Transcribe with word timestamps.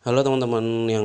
Halo 0.00 0.24
teman-teman 0.24 0.88
yang 0.88 1.04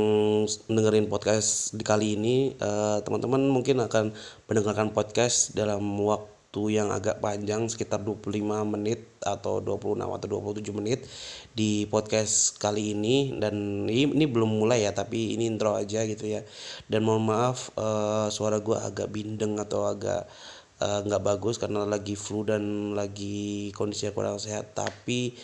dengerin 0.71 1.11
podcast 1.11 1.75
di 1.75 1.83
kali 1.83 2.15
ini, 2.15 2.55
uh, 2.63 3.03
teman-teman 3.03 3.43
mungkin 3.43 3.83
akan 3.83 4.15
mendengarkan 4.47 4.95
podcast 4.95 5.51
dalam 5.51 5.83
waktu 5.99 6.79
yang 6.79 6.95
agak 6.95 7.19
panjang 7.19 7.67
sekitar 7.67 7.99
25 8.07 8.63
menit 8.63 9.03
atau 9.19 9.59
26 9.59 9.99
atau 9.99 10.27
27 10.39 10.71
menit 10.71 11.03
di 11.51 11.83
podcast 11.91 12.55
kali 12.55 12.95
ini. 12.95 13.35
Dan 13.35 13.83
ini, 13.83 14.15
ini 14.15 14.31
belum 14.31 14.63
mulai 14.63 14.87
ya 14.87 14.95
tapi 14.95 15.35
ini 15.35 15.51
intro 15.51 15.75
aja 15.75 16.07
gitu 16.07 16.31
ya. 16.31 16.47
Dan 16.87 17.03
mohon 17.03 17.27
maaf 17.27 17.75
uh, 17.75 18.31
suara 18.31 18.63
gue 18.63 18.79
agak 18.79 19.11
bindeng 19.11 19.59
atau 19.59 19.91
agak 19.91 20.23
uh, 20.79 21.03
nggak 21.03 21.19
uh, 21.19 21.27
bagus 21.35 21.59
karena 21.59 21.83
lagi 21.83 22.15
flu 22.15 22.47
dan 22.47 22.95
lagi 22.95 23.75
kondisinya 23.75 24.15
kurang 24.15 24.39
sehat. 24.39 24.71
Tapi 24.71 25.35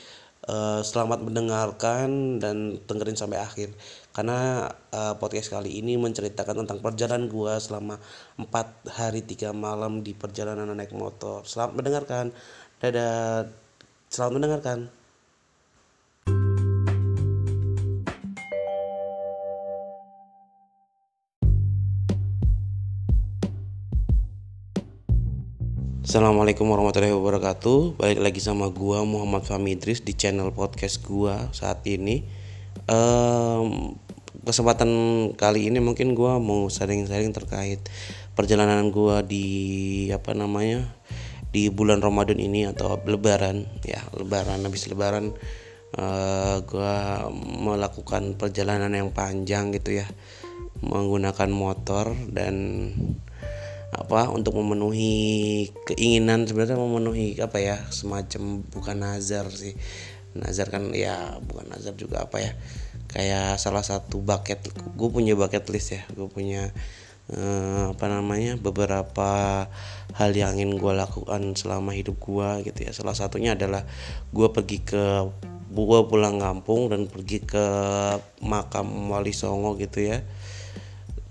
Uh, 0.42 0.82
selamat 0.82 1.22
mendengarkan 1.22 2.42
dan 2.42 2.82
dengerin 2.90 3.14
sampai 3.14 3.38
akhir 3.38 3.78
karena 4.10 4.74
uh, 4.90 5.14
podcast 5.22 5.54
kali 5.54 5.78
ini 5.78 6.02
menceritakan 6.02 6.66
tentang 6.66 6.82
perjalanan 6.82 7.30
gua 7.30 7.62
selama 7.62 8.02
empat 8.42 8.90
hari 8.90 9.22
tiga 9.22 9.54
malam 9.54 10.02
di 10.02 10.18
perjalanan 10.18 10.74
naik 10.74 10.98
motor. 10.98 11.46
Selamat 11.46 11.78
mendengarkan. 11.78 12.34
Dadah. 12.82 13.54
Selamat 14.10 14.34
mendengarkan. 14.42 15.01
Assalamualaikum 26.02 26.66
warahmatullahi 26.66 27.14
wabarakatuh. 27.14 27.94
Balik 27.94 28.26
lagi 28.26 28.42
sama 28.42 28.74
gua 28.74 29.06
Muhammad 29.06 29.46
Fahmi 29.46 29.78
Idris 29.78 30.02
di 30.02 30.18
channel 30.18 30.50
podcast 30.50 30.98
gua 31.06 31.54
saat 31.54 31.86
ini. 31.86 32.26
Um, 32.90 33.94
Kesempatan 34.42 34.90
kali 35.38 35.70
ini 35.70 35.78
mungkin 35.78 36.18
gua 36.18 36.42
mau 36.42 36.66
sharing-sharing 36.74 37.38
terkait 37.38 37.86
perjalanan 38.34 38.90
gua 38.90 39.22
di 39.22 40.10
apa 40.10 40.34
namanya 40.34 40.90
di 41.54 41.70
bulan 41.70 42.02
Ramadan 42.02 42.42
ini 42.42 42.66
atau 42.66 42.98
lebaran. 43.06 43.70
Ya 43.86 44.02
lebaran 44.18 44.66
habis 44.66 44.90
lebaran 44.90 45.38
uh, 46.02 46.66
gua 46.66 47.30
melakukan 47.62 48.42
perjalanan 48.42 48.90
yang 48.90 49.14
panjang 49.14 49.70
gitu 49.70 50.02
ya. 50.02 50.10
Menggunakan 50.82 51.54
motor 51.54 52.18
dan 52.34 52.90
apa 53.92 54.32
untuk 54.32 54.56
memenuhi 54.56 55.68
keinginan 55.84 56.48
sebenarnya 56.48 56.80
memenuhi 56.80 57.36
apa 57.44 57.60
ya 57.60 57.78
semacam 57.92 58.64
bukan 58.72 58.98
nazar 59.04 59.52
sih. 59.52 59.76
Nazar 60.32 60.72
kan 60.72 60.96
ya 60.96 61.36
bukan 61.44 61.68
nazar 61.68 61.92
juga 62.00 62.24
apa 62.24 62.40
ya 62.40 62.56
kayak 63.12 63.60
salah 63.60 63.84
satu 63.84 64.24
bucket. 64.24 64.64
Gue 64.96 65.12
punya 65.12 65.36
bucket 65.36 65.68
list 65.68 65.92
ya 65.92 66.08
gue 66.16 66.28
punya 66.32 66.72
eh, 67.36 67.84
apa 67.92 68.06
namanya 68.08 68.56
beberapa 68.56 69.68
hal 70.16 70.32
yang 70.32 70.56
ingin 70.56 70.80
gue 70.80 70.94
lakukan 70.96 71.56
selama 71.60 71.92
hidup 71.92 72.16
gue 72.24 72.72
gitu 72.72 72.88
ya. 72.88 72.92
Salah 72.96 73.16
satunya 73.16 73.60
adalah 73.60 73.84
gue 74.32 74.48
pergi 74.56 74.88
ke 74.88 75.04
gue 75.72 76.00
pulang 76.08 76.40
kampung 76.40 76.92
dan 76.92 77.08
pergi 77.08 77.44
ke 77.44 77.66
makam 78.44 78.88
wali 79.08 79.32
songo 79.32 79.80
gitu 79.80 80.04
ya 80.04 80.20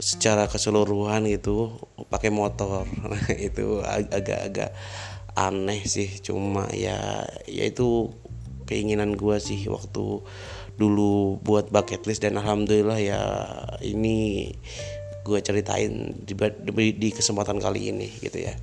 secara 0.01 0.49
keseluruhan 0.49 1.29
gitu 1.29 1.77
pakai 2.09 2.33
motor. 2.33 2.89
Nah 2.89 3.25
itu 3.49 3.85
agak-agak 3.85 4.73
aneh 5.39 5.87
sih 5.87 6.19
cuma 6.25 6.67
ya 6.75 7.23
ya 7.47 7.65
itu 7.69 8.11
keinginan 8.67 9.15
gue 9.15 9.39
sih 9.39 9.71
waktu 9.71 10.25
dulu 10.75 11.39
buat 11.45 11.69
bucket 11.71 12.03
list 12.09 12.25
dan 12.25 12.41
alhamdulillah 12.41 12.99
ya 12.99 13.23
ini 13.85 14.51
gue 15.21 15.39
ceritain 15.45 16.17
di, 16.25 16.33
di, 16.35 16.87
di 16.97 17.09
kesempatan 17.13 17.61
kali 17.61 17.93
ini 17.93 18.09
gitu 18.25 18.41
ya. 18.41 18.57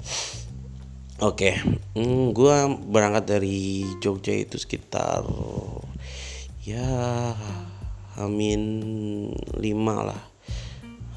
Oke 1.22 1.58
hmm, 1.98 2.34
gue 2.34 2.56
berangkat 2.90 3.38
dari 3.38 3.86
Jogja 4.02 4.38
itu 4.38 4.58
sekitar 4.58 5.26
ya 6.62 6.86
amin 8.18 8.62
lima 9.58 10.14
lah 10.14 10.22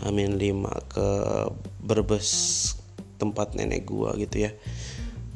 Amin 0.01 0.41
5 0.41 0.65
ke 0.89 1.09
Brebes 1.85 2.31
tempat 3.21 3.53
nenek 3.53 3.85
gua 3.85 4.17
gitu 4.17 4.49
ya. 4.49 4.51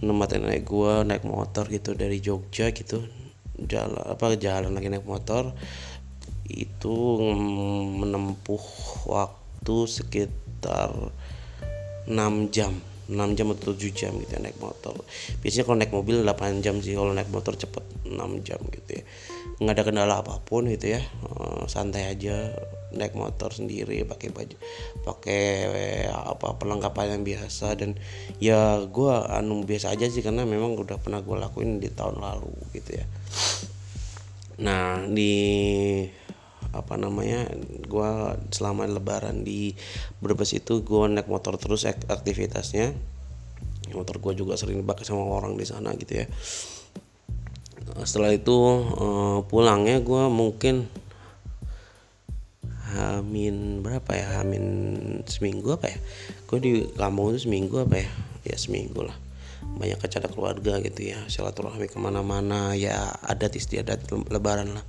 Tempat 0.01 0.41
nenek 0.41 0.65
gua 0.65 1.05
naik 1.05 1.29
motor 1.29 1.69
gitu 1.69 1.93
dari 1.93 2.17
Jogja 2.25 2.73
gitu. 2.73 3.05
Jalan 3.61 4.01
apa 4.09 4.33
jalan 4.41 4.73
lagi 4.73 4.89
naik 4.89 5.05
motor. 5.05 5.53
Itu 6.49 7.21
menempuh 8.01 8.65
waktu 9.05 9.77
sekitar 9.85 11.13
6 12.09 12.49
jam. 12.49 12.73
6 13.05 13.37
jam 13.37 13.53
atau 13.53 13.77
7 13.77 13.93
jam 13.93 14.17
gitu 14.17 14.33
ya 14.33 14.41
naik 14.41 14.57
motor. 14.65 14.97
Biasanya 15.45 15.65
kalau 15.69 15.77
naik 15.77 15.93
mobil 15.93 16.25
8 16.25 16.65
jam 16.65 16.81
sih 16.81 16.97
kalau 16.97 17.13
naik 17.13 17.29
motor 17.29 17.53
cepet 17.53 17.85
6 18.09 18.17
jam 18.49 18.61
gitu 18.73 18.91
ya. 18.97 19.05
Nggak 19.61 19.75
ada 19.77 19.85
kendala 19.85 20.15
apa 20.25 20.41
pun 20.41 20.73
gitu 20.73 20.97
ya. 20.97 21.05
Eh, 21.05 21.63
santai 21.69 22.09
aja 22.09 22.49
naik 22.94 23.19
motor 23.19 23.50
sendiri 23.50 24.06
pakai 24.06 24.31
baju 24.31 24.56
pakai 25.03 25.43
apa 26.10 26.55
perlengkapan 26.56 27.19
yang 27.19 27.22
biasa. 27.27 27.75
Dan 27.75 27.99
ya 28.38 28.81
gue 28.87 29.12
anu 29.31 29.66
biasa 29.66 29.93
aja 29.93 30.06
sih 30.09 30.22
karena 30.22 30.47
memang 30.47 30.78
udah 30.78 30.97
pernah 31.03 31.21
gue 31.21 31.37
lakuin 31.37 31.83
di 31.83 31.91
tahun 31.91 32.22
lalu 32.22 32.54
gitu 32.72 32.97
ya. 32.99 33.06
Nah 34.62 35.03
di 35.10 35.34
apa 36.75 36.99
namanya 36.99 37.47
gue 37.87 38.10
selama 38.50 38.87
lebaran 38.91 39.47
di 39.47 39.78
Brebes 40.19 40.59
itu 40.59 40.83
gue 40.83 41.03
naik 41.06 41.31
motor 41.31 41.54
terus 41.59 41.87
aktivitasnya. 41.87 42.94
Motor 43.94 44.19
gue 44.19 44.33
juga 44.43 44.59
sering 44.59 44.83
dipakai 44.83 45.06
sama 45.06 45.22
orang 45.22 45.54
di 45.54 45.62
sana 45.62 45.94
gitu 45.94 46.25
ya. 46.25 46.27
Setelah 48.03 48.33
itu 48.34 48.56
uh, 48.97 49.44
pulangnya 49.47 50.00
gue 50.03 50.27
mungkin 50.33 50.88
Hamin 52.84 53.81
berapa 53.81 54.12
ya? 54.12 54.45
Hamin 54.45 54.65
seminggu 55.25 55.72
apa 55.72 55.89
ya? 55.89 55.99
Gue 56.45 56.59
di 56.61 56.72
kampung 56.93 57.33
itu 57.33 57.49
seminggu 57.49 57.81
apa 57.81 58.05
ya? 58.05 58.11
Ya 58.45 58.56
seminggu 58.61 59.09
lah. 59.09 59.17
Banyak 59.65 60.05
acara 60.05 60.28
keluarga 60.28 60.77
gitu 60.84 61.00
ya. 61.00 61.25
Silaturahmi 61.25 61.89
ke 61.89 61.97
mana-mana. 61.97 62.77
Ya 62.77 63.17
adat 63.25 63.56
istiadat 63.56 64.05
lebaran 64.28 64.77
lah. 64.77 64.84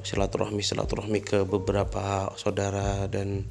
Silaturahmi 0.00 0.64
silaturahmi 0.64 1.20
ke 1.20 1.44
beberapa 1.44 2.32
saudara 2.40 3.04
dan 3.08 3.44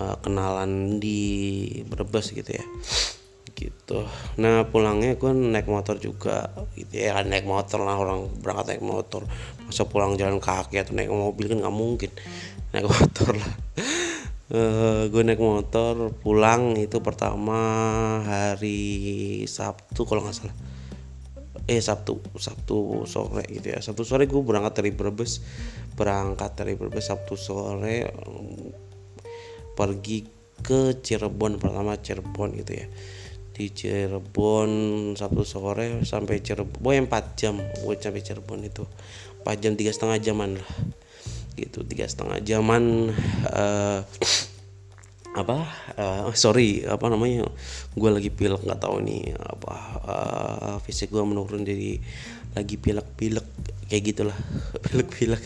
uh, 0.00 0.16
kenalan 0.24 1.00
di 1.00 1.68
Brebes 1.84 2.32
gitu 2.32 2.56
ya. 2.56 2.64
Gitu. 3.60 4.08
Nah 4.40 4.64
pulangnya 4.64 5.20
gue 5.20 5.32
naik 5.36 5.68
motor 5.68 6.00
juga 6.00 6.48
gitu 6.80 6.96
ya. 6.96 7.20
Naik 7.20 7.44
motor 7.44 7.84
lah 7.84 8.00
orang 8.00 8.28
berangkat 8.40 8.76
naik 8.76 8.84
motor. 8.84 9.28
Masa 9.68 9.84
pulang 9.84 10.16
jalan 10.16 10.40
kaki 10.40 10.80
atau 10.80 10.96
naik 10.96 11.12
mobil 11.12 11.46
kan 11.46 11.60
nggak 11.60 11.76
mungkin 11.76 12.10
naik 12.70 12.86
motor 12.86 13.34
lah. 13.34 13.52
Uh, 14.50 14.58
eh, 14.58 15.02
gue 15.10 15.22
naik 15.22 15.42
motor 15.42 16.10
pulang 16.22 16.74
itu 16.74 16.98
pertama 17.02 17.58
hari 18.26 19.42
Sabtu 19.46 20.06
kalau 20.06 20.22
nggak 20.26 20.34
salah. 20.34 20.56
Eh 21.66 21.78
Sabtu 21.82 22.18
Sabtu 22.38 23.06
sore 23.06 23.46
gitu 23.50 23.74
ya. 23.74 23.78
Sabtu 23.82 24.02
sore 24.06 24.26
gue 24.26 24.42
berangkat 24.42 24.82
dari 24.82 24.90
Brebes 24.94 25.42
berangkat 25.94 26.50
dari 26.58 26.74
Brebes 26.78 27.10
Sabtu 27.10 27.34
sore 27.34 28.10
pergi 29.74 30.26
ke 30.60 30.98
Cirebon 30.98 31.58
pertama 31.58 31.98
Cirebon 31.98 32.54
gitu 32.58 32.72
ya. 32.74 32.86
Di 33.50 33.70
Cirebon 33.70 34.70
Sabtu 35.18 35.42
sore 35.42 36.06
sampai 36.06 36.42
Cirebon 36.42 36.78
boy 36.78 36.98
4 37.02 37.38
jam 37.38 37.58
gue 37.58 37.94
sampai 37.98 38.22
Cirebon 38.22 38.62
itu. 38.62 38.86
4 39.42 39.62
jam 39.62 39.72
tiga 39.74 39.90
setengah 39.94 40.18
jaman 40.22 40.58
lah 40.58 40.70
gitu 41.56 41.86
tiga 41.86 42.06
setengah 42.06 42.42
jaman 42.42 43.14
uh, 43.50 44.02
apa 45.30 45.58
uh, 45.94 46.26
sorry 46.34 46.82
apa 46.82 47.06
namanya 47.06 47.46
gue 47.94 48.10
lagi 48.10 48.30
pilek 48.34 48.66
nggak 48.66 48.82
tahu 48.82 48.98
nih 48.98 49.30
apa 49.38 49.74
uh, 50.02 50.76
fisik 50.82 51.14
gue 51.14 51.22
menurun 51.22 51.62
jadi 51.62 52.02
lagi 52.58 52.76
pilek-pilek 52.76 53.46
kayak 53.86 54.02
gitulah 54.10 54.38
pilek-pilek 54.90 55.42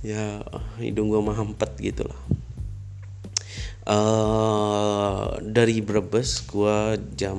ya 0.00 0.40
hidung 0.80 1.12
gue 1.12 1.20
mampet 1.20 1.72
gitu 1.80 2.08
lah 2.08 2.20
uh, 3.86 5.38
dari 5.40 5.80
Brebes 5.80 6.44
gua 6.50 6.98
jam 7.14 7.38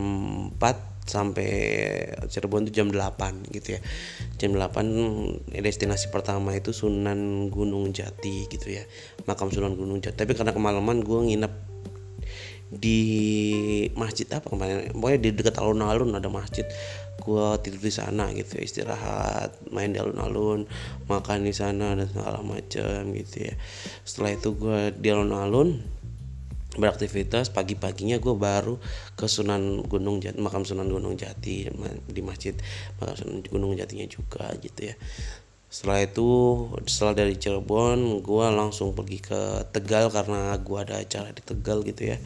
4 0.56 0.97
sampai 1.08 1.50
Cirebon 2.28 2.68
itu 2.68 2.84
jam 2.84 2.92
8 2.92 3.48
gitu 3.56 3.80
ya. 3.80 3.82
Jam 4.38 4.54
8 4.54 5.56
destinasi 5.56 6.12
pertama 6.12 6.54
itu 6.54 6.76
Sunan 6.76 7.48
Gunung 7.48 7.96
Jati 7.96 8.46
gitu 8.52 8.68
ya. 8.68 8.84
Makam 9.26 9.50
Sunan 9.50 9.74
Gunung 9.74 10.04
Jati. 10.04 10.20
Tapi 10.20 10.36
karena 10.36 10.52
kemalaman 10.52 11.02
gue 11.02 11.20
nginep 11.32 11.54
di 12.68 13.00
masjid 13.96 14.28
apa 14.36 14.52
kemarin? 14.52 14.92
Pokoknya 14.92 15.20
di 15.24 15.30
dekat 15.32 15.56
alun-alun 15.58 16.12
ada 16.20 16.28
masjid. 16.28 16.68
Gue 17.24 17.60
tidur 17.60 17.84
di 17.84 17.92
sana 17.92 18.32
gitu 18.32 18.60
ya 18.60 18.64
istirahat 18.64 19.52
main 19.72 19.92
di 19.92 20.00
alun-alun 20.00 20.64
makan 21.12 21.44
di 21.44 21.52
sana 21.52 21.96
dan 21.96 22.08
segala 22.08 22.40
macam 22.44 23.12
gitu 23.16 23.52
ya. 23.52 23.54
Setelah 24.04 24.32
itu 24.36 24.50
gue 24.56 24.80
di 24.96 25.08
alun-alun 25.12 25.97
beraktivitas 26.78 27.50
pagi-paginya 27.50 28.22
gue 28.22 28.38
baru 28.38 28.78
ke 29.18 29.26
Sunan 29.26 29.82
Gunung 29.84 30.22
Jati 30.22 30.38
makam 30.38 30.64
Sunan 30.64 30.88
Gunung 30.88 31.18
Jati 31.18 31.68
di 32.06 32.22
masjid 32.22 32.54
makam 33.02 33.16
Sunan 33.18 33.38
Gunung 33.44 33.74
Jatinya 33.74 34.06
juga 34.06 34.54
gitu 34.62 34.94
ya. 34.94 34.96
Setelah 35.68 36.08
itu 36.08 36.30
setelah 36.88 37.28
dari 37.28 37.36
Cirebon 37.36 38.24
gue 38.24 38.46
langsung 38.56 38.96
pergi 38.96 39.20
ke 39.20 39.68
Tegal 39.76 40.08
karena 40.08 40.56
gue 40.56 40.80
ada 40.80 40.96
acara 41.04 41.34
di 41.36 41.44
Tegal 41.44 41.84
gitu 41.84 42.16
ya. 42.16 42.18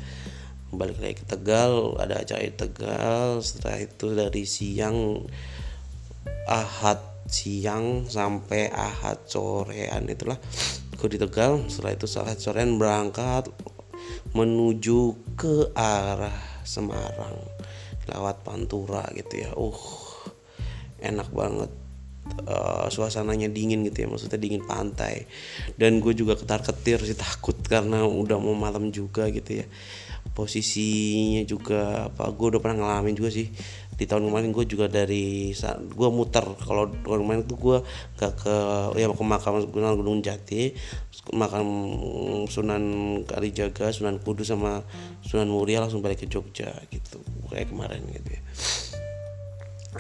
Balik 0.69 1.01
lagi 1.01 1.15
ke 1.17 1.25
Tegal 1.25 1.97
ada 1.97 2.21
acara 2.21 2.45
di 2.45 2.53
Tegal 2.53 3.41
setelah 3.41 3.81
itu 3.81 4.13
dari 4.13 4.43
siang 4.45 5.25
Ahad 6.45 7.01
siang 7.31 8.05
sampai 8.05 8.69
Ahad 8.69 9.25
sorean 9.25 10.05
itulah. 10.11 10.37
Gue 10.99 11.09
di 11.09 11.17
Tegal 11.17 11.65
setelah 11.65 11.97
itu 11.97 12.05
saat 12.05 12.37
sorean 12.37 12.77
berangkat 12.77 13.49
menuju 14.31 15.15
ke 15.35 15.75
arah 15.75 16.63
Semarang 16.63 17.41
lewat 18.07 18.45
Pantura 18.45 19.05
gitu 19.13 19.41
ya. 19.41 19.51
Uh 19.57 19.77
enak 21.01 21.29
banget. 21.33 21.71
Uh, 22.47 22.87
suasananya 22.87 23.51
dingin 23.51 23.83
gitu 23.83 24.05
ya 24.05 24.07
maksudnya 24.07 24.39
dingin 24.39 24.63
pantai. 24.63 25.25
Dan 25.75 25.99
gue 25.99 26.13
juga 26.15 26.37
ketar 26.37 26.61
ketir 26.63 27.01
sih 27.03 27.17
takut 27.17 27.57
karena 27.65 28.05
udah 28.07 28.37
mau 28.39 28.55
malam 28.55 28.93
juga 28.93 29.27
gitu 29.33 29.65
ya. 29.65 29.65
Posisinya 30.31 31.43
juga 31.43 32.07
apa 32.07 32.29
gue 32.31 32.47
udah 32.55 32.61
pernah 32.61 32.77
ngalamin 32.87 33.17
juga 33.17 33.33
sih 33.33 33.49
di 34.01 34.09
tahun 34.09 34.33
kemarin 34.33 34.49
gue 34.49 34.65
juga 34.65 34.89
dari 34.89 35.53
gue 35.93 36.09
muter. 36.09 36.41
Kalau 36.41 36.89
tahun 36.89 37.21
kemarin 37.21 37.41
tuh 37.45 37.57
gue 37.61 37.77
gak 38.17 38.33
ke 38.41 38.55
ya 38.97 39.05
ke 39.05 39.21
makam 39.21 39.61
Gunung 39.69 40.01
Gunung 40.01 40.19
Jati 40.25 40.73
makam 41.37 41.69
Sunan 42.49 42.81
Kalijaga 43.29 43.93
Sunan 43.93 44.17
Kudus 44.17 44.49
sama 44.49 44.81
Sunan 45.21 45.53
Muria 45.53 45.85
langsung 45.85 46.01
balik 46.01 46.25
ke 46.25 46.27
Jogja 46.27 46.73
gitu 46.89 47.21
kayak 47.53 47.69
kemarin 47.69 48.01
gitu 48.09 48.29
ya. 48.33 48.41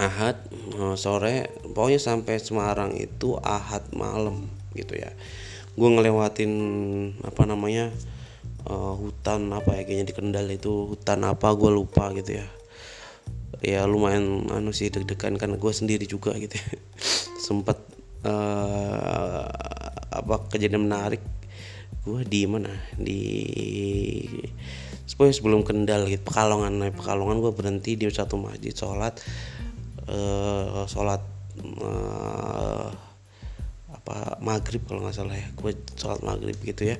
Ahad 0.01 0.41
eh, 0.49 0.97
sore 0.97 1.53
pokoknya 1.61 2.01
sampai 2.01 2.41
Semarang 2.41 2.97
itu 2.97 3.37
Ahad 3.37 3.85
malam 3.93 4.49
gitu 4.73 4.97
ya. 4.97 5.13
Gue 5.77 5.93
ngelewatin 5.93 6.51
apa 7.21 7.45
namanya 7.45 7.93
uh, 8.65 8.97
hutan 8.97 9.47
apa 9.55 9.77
ya 9.77 9.87
kayaknya 9.87 10.05
di 10.09 10.13
Kendal 10.17 10.47
itu 10.51 10.89
hutan 10.89 11.23
apa 11.23 11.53
gue 11.55 11.71
lupa 11.71 12.11
gitu 12.11 12.41
ya 12.41 12.60
ya 13.61 13.85
lumayan 13.85 14.49
anu 14.49 14.73
sih 14.73 14.89
deg-degan 14.89 15.37
karena 15.37 15.55
gue 15.55 15.73
sendiri 15.73 16.05
juga 16.09 16.33
gitu. 16.35 16.57
Sempat 17.45 17.77
uh, 18.25 19.45
apa 20.09 20.35
kejadian 20.49 20.89
menarik. 20.89 21.21
Gue 22.01 22.25
di 22.25 22.49
mana? 22.49 22.73
Di 22.97 23.21
Pokoknya 25.21 25.37
sebelum 25.37 25.61
Kendal 25.61 26.09
gitu. 26.09 26.25
Pekalongan 26.25 26.81
naik 26.81 26.97
Pekalongan 26.97 27.45
gue 27.45 27.53
berhenti 27.53 27.93
di 27.93 28.09
satu 28.09 28.41
masjid 28.41 28.73
sholat. 28.73 29.21
Uh, 30.09 30.89
sholat 30.89 31.21
uh, 31.77 32.89
apa 33.93 34.41
maghrib 34.41 34.81
kalau 34.89 35.05
nggak 35.05 35.13
salah 35.13 35.37
ya. 35.37 35.45
Gue 35.53 35.77
sholat 35.93 36.25
maghrib 36.25 36.57
gitu 36.65 36.89
ya 36.89 36.97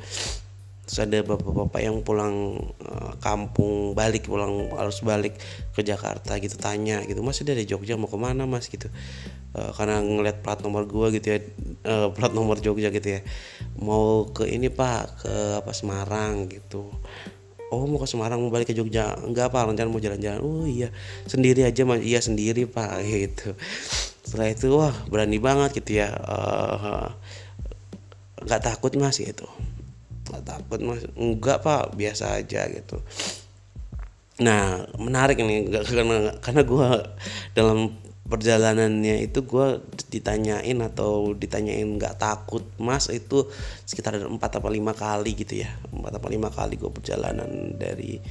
terus 0.91 1.07
ada 1.07 1.23
bapak-bapak 1.23 1.79
yang 1.79 2.03
pulang 2.03 2.67
uh, 2.83 3.15
kampung 3.23 3.95
balik 3.95 4.27
pulang 4.27 4.67
harus 4.75 4.99
balik 5.07 5.39
ke 5.71 5.87
Jakarta 5.87 6.35
gitu 6.35 6.59
tanya 6.59 6.99
gitu 7.07 7.23
mas 7.23 7.39
dari 7.47 7.63
Jogja 7.63 7.95
mau 7.95 8.11
ke 8.11 8.19
mana 8.19 8.43
mas? 8.43 8.67
gitu. 8.67 8.91
Uh, 9.55 9.71
karena 9.71 10.03
ngeliat 10.03 10.43
plat 10.43 10.59
nomor 10.59 10.83
gua 10.91 11.07
gitu 11.15 11.31
ya 11.31 11.39
uh, 11.87 12.11
plat 12.11 12.35
nomor 12.35 12.59
Jogja 12.59 12.91
gitu 12.91 13.07
ya. 13.07 13.23
Mau 13.79 14.35
ke 14.35 14.51
ini 14.51 14.67
pak 14.67 15.23
ke 15.23 15.63
apa 15.63 15.71
Semarang 15.71 16.51
gitu. 16.51 16.91
Oh 17.71 17.87
mau 17.87 17.95
ke 17.95 18.11
Semarang 18.11 18.43
mau 18.43 18.51
balik 18.51 18.67
ke 18.67 18.75
Jogja. 18.75 19.15
Enggak 19.23 19.47
pak 19.47 19.71
rencana 19.71 19.87
mau 19.87 20.03
jalan-jalan. 20.03 20.43
Oh 20.43 20.67
iya 20.67 20.91
sendiri 21.23 21.63
aja 21.63 21.87
mas. 21.87 22.03
Iya 22.03 22.19
sendiri 22.19 22.67
pak 22.67 22.99
gitu. 23.31 23.55
Setelah 24.27 24.51
itu 24.51 24.67
wah 24.75 24.91
berani 25.07 25.39
banget 25.39 25.79
gitu 25.79 26.03
ya 26.03 26.11
nggak 28.43 28.59
uh, 28.59 28.65
takut 28.67 28.91
mas 28.99 29.15
gitu 29.15 29.47
nggak 30.31 30.47
takut 30.47 30.79
mas. 30.79 31.03
Enggak 31.19 31.59
pak. 31.59 31.91
Biasa 31.99 32.39
aja 32.39 32.71
gitu. 32.71 33.03
Nah 34.39 34.87
menarik 34.95 35.35
ini. 35.43 35.67
Karena 35.67 36.39
karena 36.39 36.61
gue 36.63 36.87
dalam 37.51 37.99
perjalanannya 38.31 39.27
itu 39.27 39.43
gue 39.43 39.83
ditanyain 40.07 40.79
atau 40.79 41.35
ditanyain 41.35 41.83
nggak 41.83 42.15
takut 42.15 42.63
mas 42.79 43.11
itu 43.11 43.43
sekitar 43.83 44.15
empat 44.23 44.55
atau 44.55 44.71
lima 44.71 44.95
kali 44.95 45.35
gitu 45.35 45.59
ya. 45.59 45.69
Empat 45.91 46.15
atau 46.15 46.31
lima 46.31 46.47
kali 46.47 46.79
gue 46.79 46.87
perjalanan 46.87 47.75
dari 47.75 48.23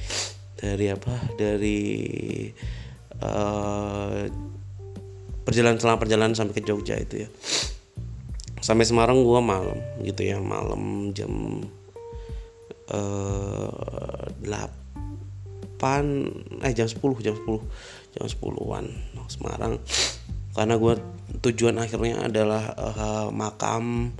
dari 0.57 0.85
apa? 0.89 1.13
Dari 1.37 1.79
uh, 3.21 4.25
perjalanan 5.45 5.77
selama 5.77 6.01
perjalanan 6.01 6.33
sampai 6.33 6.53
ke 6.57 6.65
Jogja 6.65 6.97
itu 6.97 7.25
ya. 7.25 7.29
Sampai 8.61 8.85
Semarang 8.85 9.21
gue 9.21 9.39
malam 9.41 9.77
gitu 10.01 10.21
ya. 10.25 10.41
Malam 10.41 11.13
jam 11.13 11.61
8 12.91 14.43
eh 16.61 16.73
jam 16.75 16.87
10 16.87 16.99
jam 17.25 17.35
10 17.35 18.13
jam 18.13 18.23
10-an 18.27 18.85
Semarang. 19.31 19.79
Karena 20.51 20.75
gue 20.75 20.93
tujuan 21.39 21.79
akhirnya 21.79 22.27
adalah 22.27 22.75
uh, 22.75 23.27
makam 23.31 24.11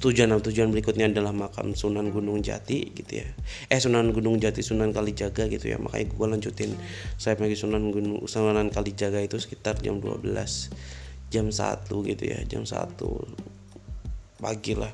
tujuan 0.00 0.32
tujuan 0.40 0.72
berikutnya 0.72 1.12
adalah 1.12 1.36
makam 1.36 1.76
Sunan 1.76 2.08
Gunung 2.08 2.40
Jati 2.40 2.90
gitu 2.96 3.20
ya. 3.20 3.28
Eh 3.68 3.76
Sunan 3.76 4.10
Gunung 4.16 4.40
Jati 4.40 4.64
Sunan 4.64 4.96
Kalijaga 4.96 5.46
gitu 5.52 5.68
ya. 5.68 5.76
Makanya 5.76 6.08
gue 6.08 6.26
lanjutin 6.26 6.72
saya 7.20 7.36
pergi 7.36 7.60
Sunan 7.60 7.92
Gunung 7.92 8.24
Sunan 8.24 8.72
Kalijaga 8.72 9.20
itu 9.20 9.36
sekitar 9.36 9.76
jam 9.84 10.00
12 10.00 10.24
jam 11.30 11.46
1 11.46 11.86
gitu 11.86 12.24
ya 12.26 12.42
jam 12.50 12.66
1 12.66 12.98
pagi 14.42 14.74
lah 14.74 14.90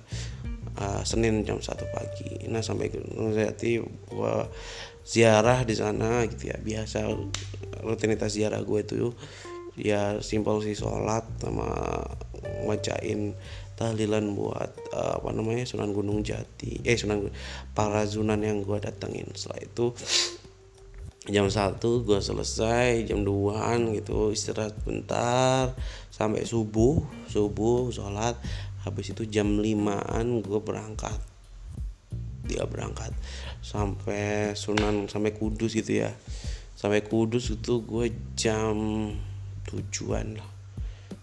uh, 0.80 1.02
Senin 1.02 1.42
jam 1.42 1.58
1 1.58 1.66
pagi. 1.92 2.48
Nah 2.48 2.60
sampai 2.60 2.92
Jati 3.36 3.80
gua 4.08 4.48
ziarah 5.06 5.62
di 5.62 5.74
sana 5.78 6.26
gitu 6.26 6.50
ya. 6.50 6.56
Biasa 6.58 7.06
rutinitas 7.86 8.34
ziarah 8.34 8.60
gue 8.66 8.80
itu 8.82 9.14
ya 9.76 10.18
simpel 10.24 10.64
sih 10.64 10.74
sholat 10.74 11.22
sama 11.38 11.68
ngacain 12.64 13.36
tahlilan 13.76 14.32
buat 14.32 14.72
uh, 14.96 15.20
apa 15.20 15.30
namanya 15.30 15.68
Sunan 15.68 15.94
Gunung 15.94 16.26
Jati. 16.26 16.82
Eh 16.82 16.98
Sunan 16.98 17.30
para 17.76 18.02
Sunan 18.08 18.42
yang 18.42 18.66
gue 18.66 18.82
datengin. 18.82 19.30
Setelah 19.36 19.62
itu 19.62 19.86
jam 21.26 21.50
satu 21.50 22.06
gue 22.06 22.22
selesai 22.22 23.02
jam 23.02 23.26
2an 23.26 23.98
gitu 23.98 24.30
istirahat 24.30 24.78
bentar 24.86 25.74
sampai 26.06 26.46
subuh 26.46 27.02
subuh 27.26 27.90
sholat 27.90 28.38
habis 28.86 29.10
itu 29.10 29.26
jam 29.26 29.58
5an 29.58 30.46
gue 30.46 30.60
berangkat. 30.62 31.18
Dia 32.46 32.62
berangkat. 32.70 33.10
Sampai 33.58 34.54
Sunan 34.54 35.10
sampai 35.10 35.34
Kudus 35.34 35.74
gitu 35.74 36.06
ya. 36.06 36.14
Sampai 36.78 37.02
Kudus 37.02 37.50
itu 37.50 37.82
gue 37.82 38.14
jam 38.38 38.78
tujuan 39.66 40.38
lah. 40.38 40.50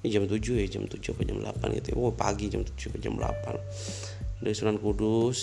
Ini 0.03 0.20
jam 0.20 0.27
7 0.27 0.60
ya 0.60 0.67
jam 0.67 0.84
7 0.84 1.00
apa 1.15 1.22
jam 1.24 1.39
8 1.39 1.79
gitu 1.79 1.88
ya. 1.88 1.96
Oh 1.96 2.12
pagi 2.12 2.51
jam 2.51 2.67
7 2.67 2.91
apa 2.91 2.98
jam 3.00 3.15
8 3.15 4.43
dari 4.43 4.51
Sunan 4.51 4.75
Kudus 4.75 5.39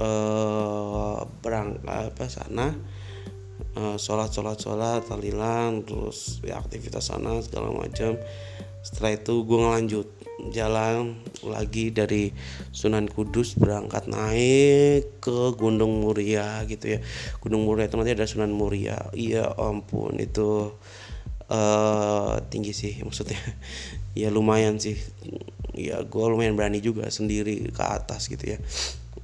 eh, 0.00 1.18
berangkat 1.44 1.84
apa 1.84 2.24
sana 2.32 2.72
eh, 3.76 3.96
sholat 4.00 4.32
sholat 4.32 4.56
sholat 4.56 5.04
talilan 5.04 5.84
terus 5.84 6.40
ya 6.40 6.56
aktivitas 6.56 7.12
sana 7.12 7.44
segala 7.44 7.68
macam. 7.68 8.16
Setelah 8.80 9.20
itu 9.20 9.44
gue 9.44 9.58
ngelanjut 9.60 10.08
jalan 10.50 11.18
lagi 11.44 11.94
dari 11.94 12.34
Sunan 12.74 13.06
Kudus 13.06 13.54
berangkat 13.54 14.10
naik 14.10 15.20
ke 15.22 15.54
Gunung 15.54 16.02
Muria 16.02 16.64
gitu 16.66 16.96
ya. 16.96 17.00
Gunung 17.40 17.64
Muria 17.68 17.86
itu 17.86 17.96
nanti 17.96 18.12
ada 18.14 18.26
Sunan 18.26 18.50
Muria. 18.50 19.10
Iya 19.14 19.52
ampun 19.54 20.18
itu 20.18 20.74
uh, 21.48 22.34
tinggi 22.48 22.72
sih 22.74 22.94
maksudnya. 23.04 23.38
Ya 24.18 24.34
lumayan 24.34 24.82
sih. 24.82 24.98
Ya 25.78 26.02
gue 26.02 26.24
lumayan 26.26 26.58
berani 26.58 26.82
juga 26.82 27.06
sendiri 27.06 27.70
ke 27.70 27.84
atas 27.86 28.26
gitu 28.26 28.58
ya. 28.58 28.58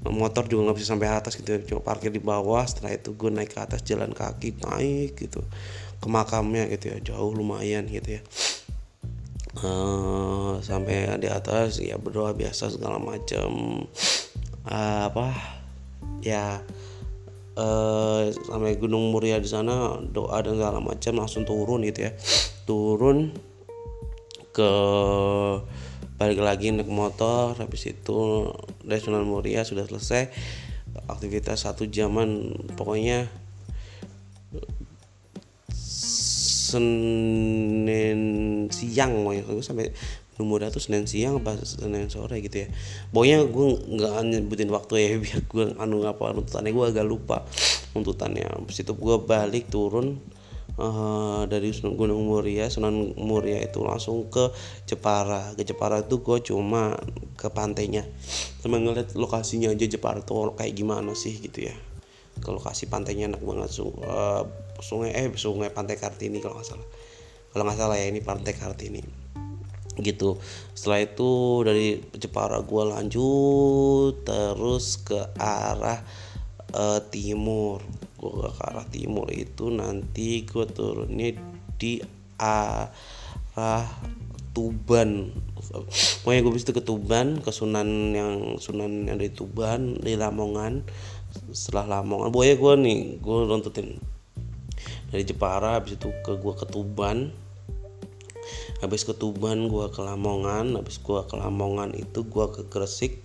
Motor 0.07 0.47
juga 0.47 0.71
nggak 0.71 0.79
bisa 0.79 0.95
sampai 0.95 1.11
atas 1.11 1.35
gitu 1.35 1.51
ya. 1.51 1.59
cuma 1.67 1.83
parkir 1.83 2.15
di 2.15 2.23
bawah 2.23 2.63
setelah 2.63 2.95
itu 2.95 3.11
gue 3.19 3.27
naik 3.27 3.51
ke 3.51 3.59
atas 3.59 3.83
jalan 3.83 4.15
kaki 4.15 4.55
naik 4.63 5.19
gitu. 5.19 5.43
Ke 5.99 6.07
makamnya 6.07 6.71
gitu 6.71 6.95
ya. 6.95 6.97
Jauh 7.11 7.35
lumayan 7.35 7.91
gitu 7.91 8.21
ya 8.21 8.23
uh, 9.61 10.59
sampai 10.59 11.15
di 11.21 11.29
atas 11.31 11.79
ya 11.79 12.01
berdoa 12.01 12.35
biasa 12.35 12.73
segala 12.73 12.99
macam 12.99 13.85
uh, 14.67 15.01
apa? 15.07 15.35
Ya 16.25 16.65
uh, 17.59 18.31
sampai 18.31 18.79
Gunung 18.79 19.15
Muria 19.15 19.39
di 19.39 19.49
sana 19.51 19.99
doa 20.01 20.43
dan 20.43 20.59
segala 20.59 20.79
macam 20.83 21.13
langsung 21.19 21.47
turun 21.47 21.87
gitu 21.87 22.11
ya. 22.11 22.13
Turun 22.67 23.35
ke 24.55 24.73
balik 26.15 26.39
lagi 26.39 26.71
naik 26.71 26.87
motor 26.87 27.59
habis 27.59 27.91
itu 27.91 28.51
dari 28.87 29.03
Muria 29.27 29.67
sudah 29.67 29.83
selesai 29.87 30.31
aktivitas 31.11 31.67
satu 31.67 31.87
jaman. 31.91 32.55
Pokoknya 32.79 33.27
Senin 36.75 38.21
siang 38.75 39.23
mau 39.23 39.33
sampai 39.63 39.95
Muda 40.43 40.67
tuh 40.67 40.83
Senin 40.83 41.07
siang 41.07 41.39
apa 41.39 41.55
Senin 41.63 42.11
sore 42.11 42.43
gitu 42.43 42.67
ya. 42.67 42.69
Pokoknya 43.15 43.47
gue 43.47 43.67
nggak 43.95 44.13
nyebutin 44.27 44.71
waktu 44.75 44.95
ya 44.99 45.09
biar 45.23 45.41
gue 45.47 45.65
anu 45.79 46.03
apa 46.11 46.35
tuntutannya 46.35 46.75
gue 46.75 46.87
agak 46.91 47.07
lupa. 47.07 47.47
Tuntutannya 47.95 48.51
habis 48.51 48.83
itu 48.83 48.91
gue 48.99 49.17
balik 49.23 49.71
turun 49.71 50.19
uh, 50.75 51.47
dari 51.47 51.71
Gunung 51.71 52.27
Muria 52.27 52.67
Sunan 52.67 53.15
Muria 53.15 53.63
itu 53.63 53.87
langsung 53.87 54.27
ke 54.27 54.51
Jepara. 54.91 55.55
Ke 55.55 55.63
Jepara 55.63 56.03
itu 56.03 56.19
gue 56.19 56.43
cuma 56.43 56.99
ke 57.39 57.47
pantainya. 57.55 58.03
Cuma 58.59 58.83
ngeliat 58.83 59.15
lokasinya 59.15 59.71
aja 59.71 59.87
Jepara 59.87 60.19
tuh 60.27 60.59
kayak 60.59 60.75
gimana 60.75 61.15
sih 61.15 61.39
gitu 61.39 61.71
ya 61.71 61.94
ke 62.41 62.49
lokasi 62.51 62.91
pantainya 62.91 63.31
enak 63.31 63.43
banget 63.43 63.71
uh, 63.83 64.45
sungai 64.83 65.15
eh 65.15 65.31
sungai 65.35 65.71
pantai 65.71 65.97
Kartini 65.97 66.43
kalau 66.43 66.59
nggak 66.59 66.69
salah. 66.69 66.89
Kalau 67.55 67.63
nggak 67.65 67.79
salah 67.79 67.97
ya 67.97 68.07
ini 68.11 68.21
pantai 68.21 68.53
Kartini. 68.53 69.03
Gitu. 69.95 70.37
Setelah 70.75 71.01
itu 71.07 71.31
dari 71.63 72.03
Jepara 72.19 72.59
gue 72.59 72.83
lanjut 72.83 74.27
terus 74.27 74.99
ke 75.01 75.21
arah 75.39 76.03
uh, 76.75 77.01
timur. 77.09 77.81
Gue 78.19 78.51
ke 78.51 78.63
arah 78.63 78.87
timur 78.91 79.31
itu 79.31 79.71
nanti 79.71 80.43
gue 80.43 80.67
turunnya 80.67 81.39
di 81.79 82.03
arah 82.37 83.87
Tuban. 84.55 85.31
Pokoknya 86.23 86.41
gue 86.45 86.53
bisa 86.55 86.71
ke 86.71 86.83
Tuban 86.83 87.43
ke 87.43 87.51
Sunan 87.51 88.15
yang 88.15 88.59
Sunan 88.63 89.07
yang 89.09 89.19
dari 89.19 89.31
Tuban 89.31 89.99
di 89.99 90.15
Lamongan 90.15 90.87
setelah 91.55 91.99
Lamongan 91.99 92.31
pokoknya 92.31 92.57
gue 92.57 92.75
nih 92.85 93.01
gue 93.19 93.37
nontonin 93.47 93.89
dari 95.15 95.23
Jepara 95.23 95.79
habis 95.79 95.95
itu 95.95 96.11
ke 96.27 96.35
gue 96.35 96.55
ke 96.59 96.67
Tuban. 96.67 97.31
Habis 98.83 99.09
ke 99.09 99.17
Tuban 99.17 99.71
gue 99.71 99.87
ke 99.89 100.01
Lamongan 100.03 100.75
habis 100.75 100.99
gue 100.99 101.21
ke 101.25 101.35
Lamongan 101.39 101.95
itu 101.95 102.27
gue 102.27 102.47
ke 102.51 102.67
Gresik. 102.67 103.25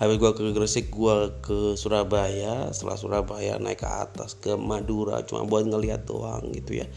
Habis 0.00 0.16
gua 0.16 0.32
ke 0.32 0.40
Gresik 0.56 0.88
gua 0.88 1.28
ke 1.44 1.76
Surabaya. 1.76 2.72
Setelah 2.72 2.96
Surabaya 2.96 3.60
naik 3.60 3.84
ke 3.84 3.88
atas 3.88 4.32
ke 4.32 4.56
Madura 4.56 5.20
cuma 5.28 5.44
buat 5.44 5.68
ngelihat 5.68 6.08
doang 6.08 6.56
gitu 6.56 6.80
ya. 6.80 6.88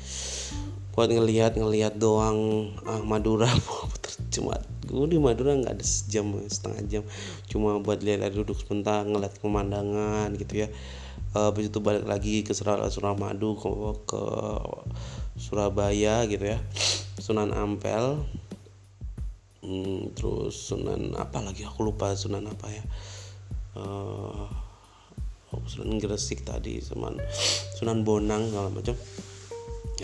Buat 0.96 1.12
ngelihat 1.12 1.60
ngelihat 1.60 2.00
doang 2.00 2.72
ah, 2.88 3.04
Madura 3.04 3.52
cuma 4.30 4.58
gue 4.84 5.06
di 5.10 5.18
Madura 5.18 5.58
nggak 5.58 5.74
ada 5.80 5.86
sejam 5.86 6.38
setengah 6.46 6.82
jam. 6.90 7.04
Cuma 7.50 7.82
buat 7.82 8.02
lihat 8.06 8.34
duduk 8.34 8.58
sebentar 8.60 9.02
ngeliat 9.06 9.38
pemandangan 9.42 10.34
gitu 10.38 10.66
ya. 10.66 10.70
Habis 11.34 11.74
itu 11.74 11.82
balik 11.82 12.06
lagi 12.06 12.46
ke 12.46 12.54
Suramadu 12.54 13.58
ke, 13.58 13.70
ke 14.06 14.24
Surabaya 15.38 16.30
gitu 16.30 16.46
ya. 16.46 16.62
Sunan 17.18 17.50
Ampel. 17.54 18.22
Hmm, 19.66 20.14
terus 20.14 20.70
Sunan 20.70 21.18
apa 21.18 21.42
lagi? 21.42 21.66
Aku 21.66 21.82
lupa 21.82 22.14
Sunan 22.14 22.46
apa 22.46 22.70
ya. 22.70 22.84
Uh, 23.74 24.46
Sunan 25.66 25.98
Gresik 25.98 26.46
tadi 26.46 26.78
Sunan 26.82 27.18
Sunan 27.82 28.06
Bonang 28.06 28.54
segala 28.54 28.70
macam. 28.70 28.94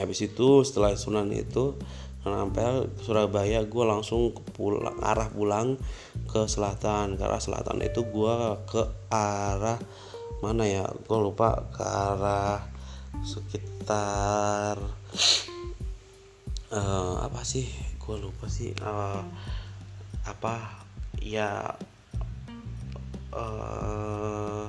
Habis 0.02 0.20
itu 0.26 0.66
setelah 0.66 0.98
Sunan 0.98 1.30
itu 1.30 1.78
Sunan 2.20 2.52
Ampel 2.52 2.92
Surabaya 3.00 3.64
gue 3.64 3.86
langsung 3.88 4.36
ke 4.36 4.44
pulang 4.52 5.00
arah 5.00 5.32
pulang 5.32 5.80
ke 6.28 6.44
selatan. 6.52 7.16
Ke 7.16 7.24
arah 7.24 7.40
selatan 7.40 7.80
itu 7.80 8.04
gue 8.04 8.36
ke 8.68 8.84
arah 9.08 9.80
mana 10.44 10.68
ya? 10.68 10.84
Gue 11.08 11.20
lupa 11.20 11.72
ke 11.72 11.80
arah 11.80 12.60
sekitar 13.24 14.76
uh, 16.76 17.16
apa 17.24 17.42
sih? 17.48 17.72
Gue 18.04 18.20
lupa 18.20 18.52
sih 18.52 18.76
uh, 18.84 19.24
apa? 20.28 20.84
Ya 21.24 21.76
uh, 23.34 24.68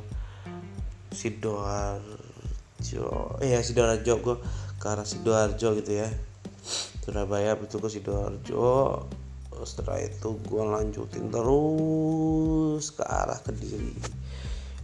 sidoarjo 1.10 3.08
eh 3.42 3.60
sidoarjo 3.60 4.14
gue 4.22 4.36
ke 4.80 4.86
arah 4.88 5.04
sidoarjo 5.04 5.76
gitu 5.82 5.92
ya 6.00 6.08
Surabaya 7.00 7.56
betul 7.56 7.84
ke 7.84 7.88
sidoarjo. 7.88 9.08
Setelah 9.60 10.00
itu 10.00 10.40
gue 10.40 10.62
lanjutin 10.62 11.28
terus 11.28 12.84
ke 12.96 13.04
arah 13.04 13.40
kediri. 13.40 13.92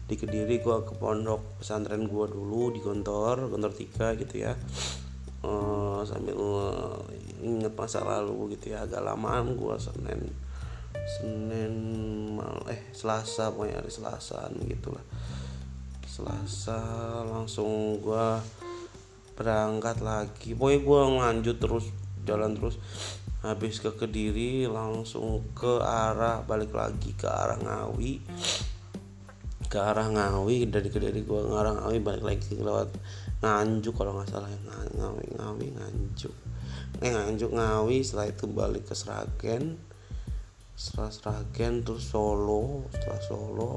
Di 0.07 0.15
kediri 0.15 0.61
gue 0.61 0.77
ke 0.85 0.93
pondok 0.97 1.61
pesantren 1.63 2.05
gue 2.05 2.27
dulu 2.29 2.71
di 2.75 2.85
Gontor 2.85 3.49
Gontor 3.49 3.73
tiga 3.73 4.13
gitu 4.19 4.45
ya. 4.45 4.57
Uh, 5.47 6.03
sambil 6.03 6.35
uh, 6.35 6.99
inget 7.39 7.71
masa 7.77 8.03
lalu 8.03 8.57
gitu 8.59 8.75
ya. 8.75 8.83
Agak 8.83 9.05
lamaan 9.05 9.55
gua 9.55 9.79
Senin 9.79 10.27
Senin 11.07 11.75
mal 12.35 12.67
eh 12.67 12.91
Selasa 12.91 13.55
pokoknya 13.55 13.79
hari 13.79 13.93
Selasa 13.93 14.51
gitu 14.67 14.91
lah 14.91 15.05
Selasa 16.09 16.81
langsung 17.31 18.03
gua 18.03 18.43
berangkat 19.39 20.03
lagi. 20.03 20.57
Pokoknya 20.57 20.81
gua 20.83 21.01
lanjut 21.31 21.63
terus 21.63 21.95
jalan 22.27 22.59
terus. 22.59 22.77
Habis 23.47 23.79
ke 23.79 23.95
Kediri 23.95 24.67
langsung 24.67 25.55
ke 25.55 25.79
arah 25.79 26.43
balik 26.43 26.75
lagi 26.75 27.15
ke 27.15 27.31
arah 27.31 27.55
Ngawi. 27.63 28.19
Ke 29.71 29.79
arah 29.79 30.11
Ngawi 30.11 30.67
dari 30.67 30.91
Kediri 30.91 31.23
gua 31.23 31.47
ngarang 31.47 31.87
Ngawi 31.87 31.99
balik 32.03 32.25
lagi 32.27 32.59
lewat 32.59 32.91
Nganjuk 33.47 33.95
kalau 33.95 34.19
nggak 34.19 34.29
salah 34.35 34.51
ya. 34.51 34.59
Ngawi 34.99 35.25
Ngawi 35.39 35.67
Nganjuk. 35.79 36.35
Eh 36.99 37.11
Nganjuk 37.15 37.55
Ngawi 37.55 38.03
setelah 38.03 38.27
itu 38.35 38.45
balik 38.51 38.91
ke 38.91 38.99
Sragen. 38.99 39.79
Setelah 40.75 41.15
Sragen 41.15 41.87
terus 41.87 42.11
Solo 42.11 42.91
setelah 42.91 43.21
Solo 43.23 43.73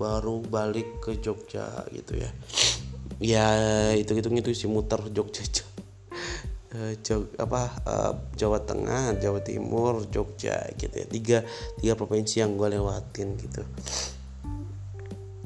baru 0.00 0.40
balik 0.40 1.04
ke 1.04 1.20
Jogja 1.20 1.84
gitu 1.92 2.16
ya. 2.16 2.30
Ya 3.20 3.48
itu 3.92 4.16
itu 4.16 4.28
itu 4.32 4.50
si 4.56 4.66
muter 4.68 5.04
Jogja 5.12 5.44
eh, 6.76 6.94
Jog, 7.00 7.32
apa 7.40 7.72
uh, 7.88 8.12
Jawa 8.36 8.60
Tengah 8.60 9.16
Jawa 9.16 9.40
Timur 9.40 10.04
Jogja 10.12 10.60
gitu 10.76 10.92
ya. 10.92 11.06
Tiga 11.08 11.38
tiga 11.80 11.92
provinsi 11.96 12.44
yang 12.44 12.60
gue 12.60 12.76
lewatin 12.76 13.40
gitu. 13.40 13.64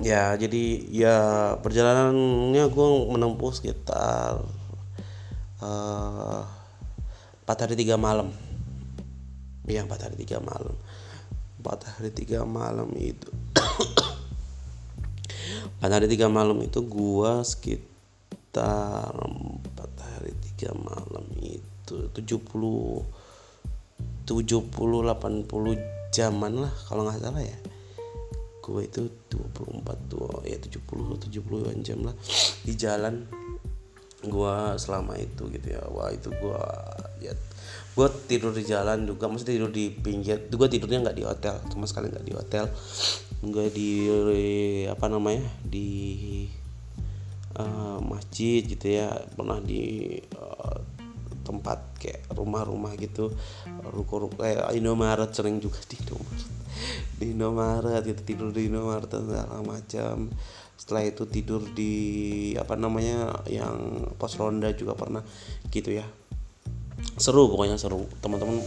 Ya 0.00 0.32
jadi 0.34 0.64
ya 0.88 1.16
perjalanannya 1.60 2.64
gue 2.72 2.88
menempuh 3.14 3.52
sekitar 3.52 4.42
uh, 5.62 6.42
hari 7.46 7.74
tiga 7.78 8.00
malam. 8.00 8.34
Ya 9.68 9.86
empat 9.86 10.10
hari 10.10 10.18
tiga 10.18 10.42
malam. 10.42 10.74
Empat 11.60 11.86
hari 11.86 12.10
tiga 12.10 12.42
malam 12.48 12.90
itu 12.96 13.28
empat 15.78 15.90
hari 15.92 16.08
tiga 16.08 16.32
malam 16.32 16.56
itu 16.64 16.80
gue 16.80 17.32
sekitar 17.44 19.12
empat 19.12 19.92
hari 20.00 20.32
tiga 20.60 20.76
malam 20.76 21.24
itu. 21.40 22.12
Tujuh 22.12 22.36
puluh 22.44 23.00
tujuh 24.28 24.60
puluh 24.68 25.00
delapan 25.00 25.40
puluh 25.48 25.72
jaman 26.12 26.68
lah 26.68 26.72
kalau 26.84 27.08
nggak 27.08 27.16
salah 27.24 27.40
ya. 27.40 27.56
Gue 28.60 28.84
itu 28.84 29.08
24 29.32 30.12
tuh 30.12 30.44
ya 30.44 30.60
70 30.60 31.16
70 31.32 31.80
jam 31.80 32.04
lah 32.04 32.12
di 32.60 32.76
jalan 32.76 33.24
gue 34.20 34.54
selama 34.76 35.16
itu 35.16 35.48
gitu 35.48 35.66
ya. 35.72 35.80
Wah 35.88 36.12
itu 36.12 36.28
gue 36.28 36.60
ya 37.24 37.32
gue 37.90 38.08
tidur 38.28 38.52
di 38.52 38.62
jalan 38.68 39.08
juga 39.08 39.26
mesti 39.32 39.56
tidur 39.56 39.72
di 39.72 39.90
pinggir 39.90 40.46
gue 40.52 40.68
tidurnya 40.68 41.08
nggak 41.08 41.16
di 41.16 41.24
hotel 41.24 41.56
sama 41.72 41.88
sekali 41.88 42.12
nggak 42.12 42.26
di 42.28 42.34
hotel. 42.36 42.64
Gue 43.40 43.72
di 43.72 43.90
apa 44.86 45.08
namanya 45.08 45.48
di 45.64 45.88
uh, 47.58 47.98
masjid 48.04 48.62
gitu 48.62 48.86
ya 49.00 49.10
pernah 49.34 49.58
di 49.58 50.14
uh, 50.36 50.78
tempat 51.42 51.98
kayak 51.98 52.30
rumah-rumah 52.30 52.94
gitu 52.94 53.34
ruko-ruko 53.90 54.38
kayak 54.38 54.70
Indomaret 54.76 55.34
sering 55.34 55.58
juga 55.58 55.80
di 55.88 55.98
Indomaret. 55.98 56.50
Di 57.18 57.26
Indomaret 57.34 58.02
gitu 58.06 58.20
tidur 58.22 58.48
di 58.54 58.70
Indomaret 58.70 59.10
segala 59.10 59.58
macam. 59.64 60.30
Setelah 60.78 61.02
itu 61.04 61.26
tidur 61.28 61.60
di 61.74 61.92
apa 62.56 62.78
namanya 62.78 63.44
yang 63.50 64.06
pos 64.16 64.38
ronda 64.38 64.70
juga 64.72 64.94
pernah 64.94 65.20
gitu 65.74 65.90
ya. 65.90 66.06
Seru 67.18 67.50
pokoknya 67.50 67.76
seru. 67.76 68.06
Teman-teman 68.22 68.62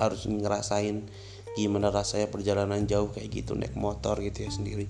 harus 0.00 0.24
ngerasain 0.26 1.04
gimana 1.52 1.92
rasanya 1.92 2.32
perjalanan 2.32 2.88
jauh 2.88 3.12
kayak 3.12 3.28
gitu 3.28 3.52
naik 3.52 3.76
motor 3.76 4.16
gitu 4.24 4.48
ya 4.48 4.50
sendiri 4.50 4.88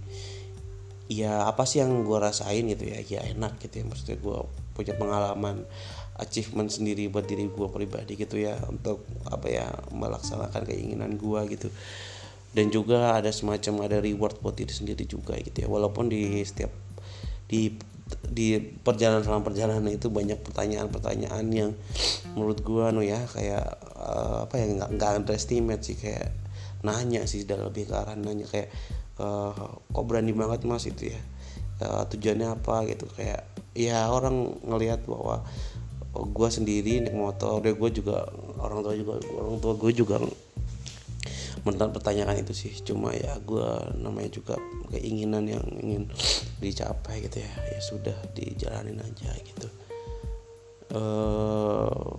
ya 1.20 1.44
apa 1.44 1.68
sih 1.68 1.84
yang 1.84 2.06
gue 2.06 2.18
rasain 2.18 2.64
gitu 2.64 2.88
ya? 2.88 2.98
Ya 3.04 3.20
enak 3.28 3.60
gitu 3.60 3.82
ya. 3.82 3.84
Maksudnya 3.84 4.16
gue 4.16 4.38
punya 4.72 4.94
pengalaman 4.96 5.68
achievement 6.16 6.68
sendiri 6.72 7.08
buat 7.12 7.28
diri 7.28 7.48
gue 7.48 7.68
pribadi 7.68 8.16
gitu 8.16 8.36
ya 8.40 8.56
untuk 8.68 9.04
apa 9.28 9.46
ya 9.48 9.66
melaksanakan 9.92 10.64
keinginan 10.64 11.20
gue 11.20 11.40
gitu. 11.52 11.68
Dan 12.52 12.68
juga 12.68 13.16
ada 13.16 13.32
semacam 13.32 13.88
ada 13.88 13.96
reward 14.04 14.40
buat 14.44 14.52
diri 14.52 14.72
sendiri 14.72 15.08
juga 15.08 15.36
gitu 15.40 15.64
ya. 15.64 15.68
Walaupun 15.72 16.12
di 16.12 16.44
setiap 16.44 16.68
di 17.48 17.72
di 18.28 18.60
perjalanan 18.60 19.24
selama 19.24 19.48
perjalanan 19.48 19.88
itu 19.88 20.12
banyak 20.12 20.44
pertanyaan-pertanyaan 20.44 21.46
yang 21.48 21.72
menurut 22.36 22.60
gua 22.60 22.92
no 22.92 23.00
ya 23.00 23.24
kayak 23.24 23.80
uh, 23.96 24.44
apa 24.44 24.60
ya 24.60 24.66
nggak 24.68 24.90
nggak 25.00 25.10
underestimate 25.24 25.80
sih. 25.80 25.96
Kayak 25.96 26.36
nanya 26.84 27.24
sih 27.24 27.48
dan 27.48 27.64
lebih 27.64 27.88
ke 27.88 27.94
arah 27.96 28.12
nanya. 28.12 28.44
Kayak 28.44 28.68
uh, 29.22 29.54
kok 29.78 30.04
berani 30.04 30.34
banget 30.34 30.66
mas 30.66 30.84
itu 30.90 31.14
ya? 31.14 31.20
Uh, 31.78 32.02
tujuannya 32.10 32.58
apa 32.58 32.82
gitu? 32.90 33.06
Kayak 33.14 33.46
ya 33.72 34.10
orang 34.10 34.58
ngelihat 34.66 35.06
bahwa 35.06 35.46
oh, 36.12 36.26
gue 36.26 36.48
sendiri 36.50 37.00
naik 37.00 37.16
motor 37.16 37.62
dia 37.62 37.72
gue 37.72 37.90
juga 37.94 38.28
orang 38.60 38.84
tua 38.84 38.94
juga 38.98 39.14
orang 39.38 39.56
tua 39.62 39.72
gue 39.78 39.92
juga 39.94 40.16
pertanyaan 41.62 42.42
itu 42.42 42.54
sih. 42.54 42.74
Cuma 42.82 43.14
ya 43.14 43.38
gue 43.38 43.66
namanya 44.02 44.30
juga 44.34 44.58
keinginan 44.90 45.46
yang 45.46 45.64
ingin 45.78 46.10
dicapai 46.58 47.22
gitu 47.22 47.38
ya. 47.38 47.52
Ya 47.70 47.80
sudah 47.80 48.16
dijalanin 48.34 48.98
aja 48.98 49.30
gitu. 49.38 49.68
Uh, 50.92 52.18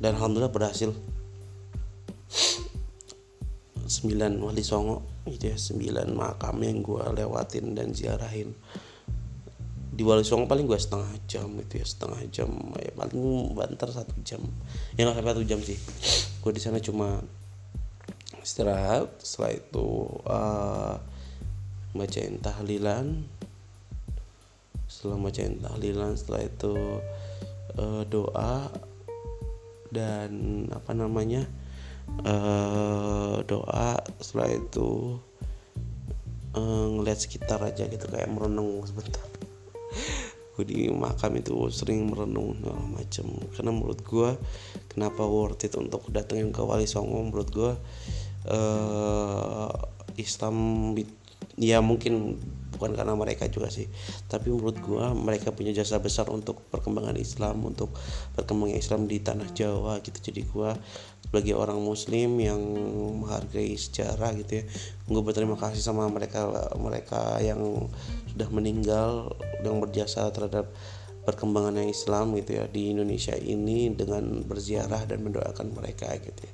dan 0.00 0.16
alhamdulillah 0.16 0.50
berhasil. 0.50 0.96
Sembilan 3.90 4.38
wali 4.38 4.62
songo 4.62 5.02
gitu 5.34 5.50
ya 5.50 5.56
sembilan 5.56 6.08
makam 6.12 6.56
yang 6.62 6.82
gue 6.82 7.04
lewatin 7.16 7.74
dan 7.74 7.94
ziarahin. 7.94 8.50
Di 9.90 10.02
Wali 10.06 10.24
Songo 10.24 10.48
paling 10.48 10.64
gue 10.64 10.78
setengah 10.80 11.12
jam 11.28 11.50
itu 11.60 11.82
ya 11.82 11.86
setengah 11.86 12.20
jam 12.32 12.50
ya 12.78 12.92
paling 12.96 13.52
banter 13.52 13.88
satu 13.90 14.14
jam. 14.24 14.40
Ya 14.96 15.06
nggak 15.06 15.20
sampai 15.20 15.32
satu 15.34 15.44
jam 15.44 15.60
sih. 15.60 15.78
Gue 16.40 16.52
di 16.56 16.62
sana 16.62 16.80
cuma 16.80 17.20
istirahat 18.40 19.12
setelah 19.20 19.52
itu 19.54 19.88
uh, 20.24 20.96
bacain 21.92 22.40
tahlilan. 22.40 23.28
Setelah 24.88 25.16
bacain 25.20 25.60
tahlilan 25.60 26.16
setelah 26.16 26.42
itu 26.48 26.74
uh, 27.76 28.02
doa 28.08 28.72
dan 29.90 30.64
apa 30.70 30.94
namanya 30.94 31.44
uh, 32.24 33.40
doa 33.44 33.98
setelah 34.20 34.50
itu 34.52 35.18
uh, 36.56 36.86
ngeliat 36.98 37.18
sekitar 37.18 37.62
aja 37.62 37.86
gitu 37.86 38.06
kayak 38.10 38.30
merenung 38.30 38.82
sebentar. 38.86 39.24
Gue 40.56 40.64
di 40.70 40.90
makam 40.90 41.38
itu 41.38 41.70
sering 41.72 42.10
merenung 42.10 42.58
segala 42.58 42.82
macam 42.86 43.26
karena 43.54 43.70
menurut 43.70 44.00
gue 44.04 44.30
kenapa 44.90 45.22
worth 45.24 45.64
it 45.66 45.74
untuk 45.78 46.06
datengin 46.10 46.50
ke 46.50 46.60
Wali 46.60 46.86
Songo? 46.90 47.22
Menurut 47.22 47.48
gue 47.50 47.72
uh, 48.50 49.70
Islam 50.18 50.56
ya 51.56 51.80
mungkin 51.80 52.36
bukan 52.80 52.96
karena 52.96 53.12
mereka 53.12 53.44
juga 53.52 53.68
sih. 53.68 53.84
Tapi 54.24 54.48
menurut 54.48 54.80
gua 54.80 55.12
mereka 55.12 55.52
punya 55.52 55.76
jasa 55.76 56.00
besar 56.00 56.32
untuk 56.32 56.64
perkembangan 56.72 57.20
Islam 57.20 57.60
untuk 57.68 57.92
perkembangan 58.32 58.80
Islam 58.80 59.04
di 59.04 59.20
tanah 59.20 59.52
Jawa 59.52 60.00
gitu. 60.00 60.32
Jadi 60.32 60.48
gua 60.48 60.72
sebagai 61.30 61.54
orang 61.54 61.78
Muslim 61.78 62.42
yang 62.42 62.58
menghargai 63.22 63.78
sejarah 63.78 64.34
gitu 64.42 64.58
ya 64.58 64.64
gue 65.06 65.22
berterima 65.22 65.54
kasih 65.54 65.78
sama 65.78 66.10
mereka 66.10 66.50
mereka 66.74 67.38
yang 67.38 67.86
sudah 68.34 68.50
meninggal 68.50 69.38
yang 69.62 69.78
berjasa 69.78 70.26
terhadap 70.34 70.74
perkembangan 71.22 71.86
Islam 71.86 72.34
gitu 72.34 72.58
ya 72.58 72.66
di 72.66 72.90
Indonesia 72.90 73.38
ini 73.38 73.94
dengan 73.94 74.42
berziarah 74.42 75.06
dan 75.06 75.22
mendoakan 75.22 75.70
mereka 75.70 76.10
gitu 76.18 76.50
ya 76.50 76.52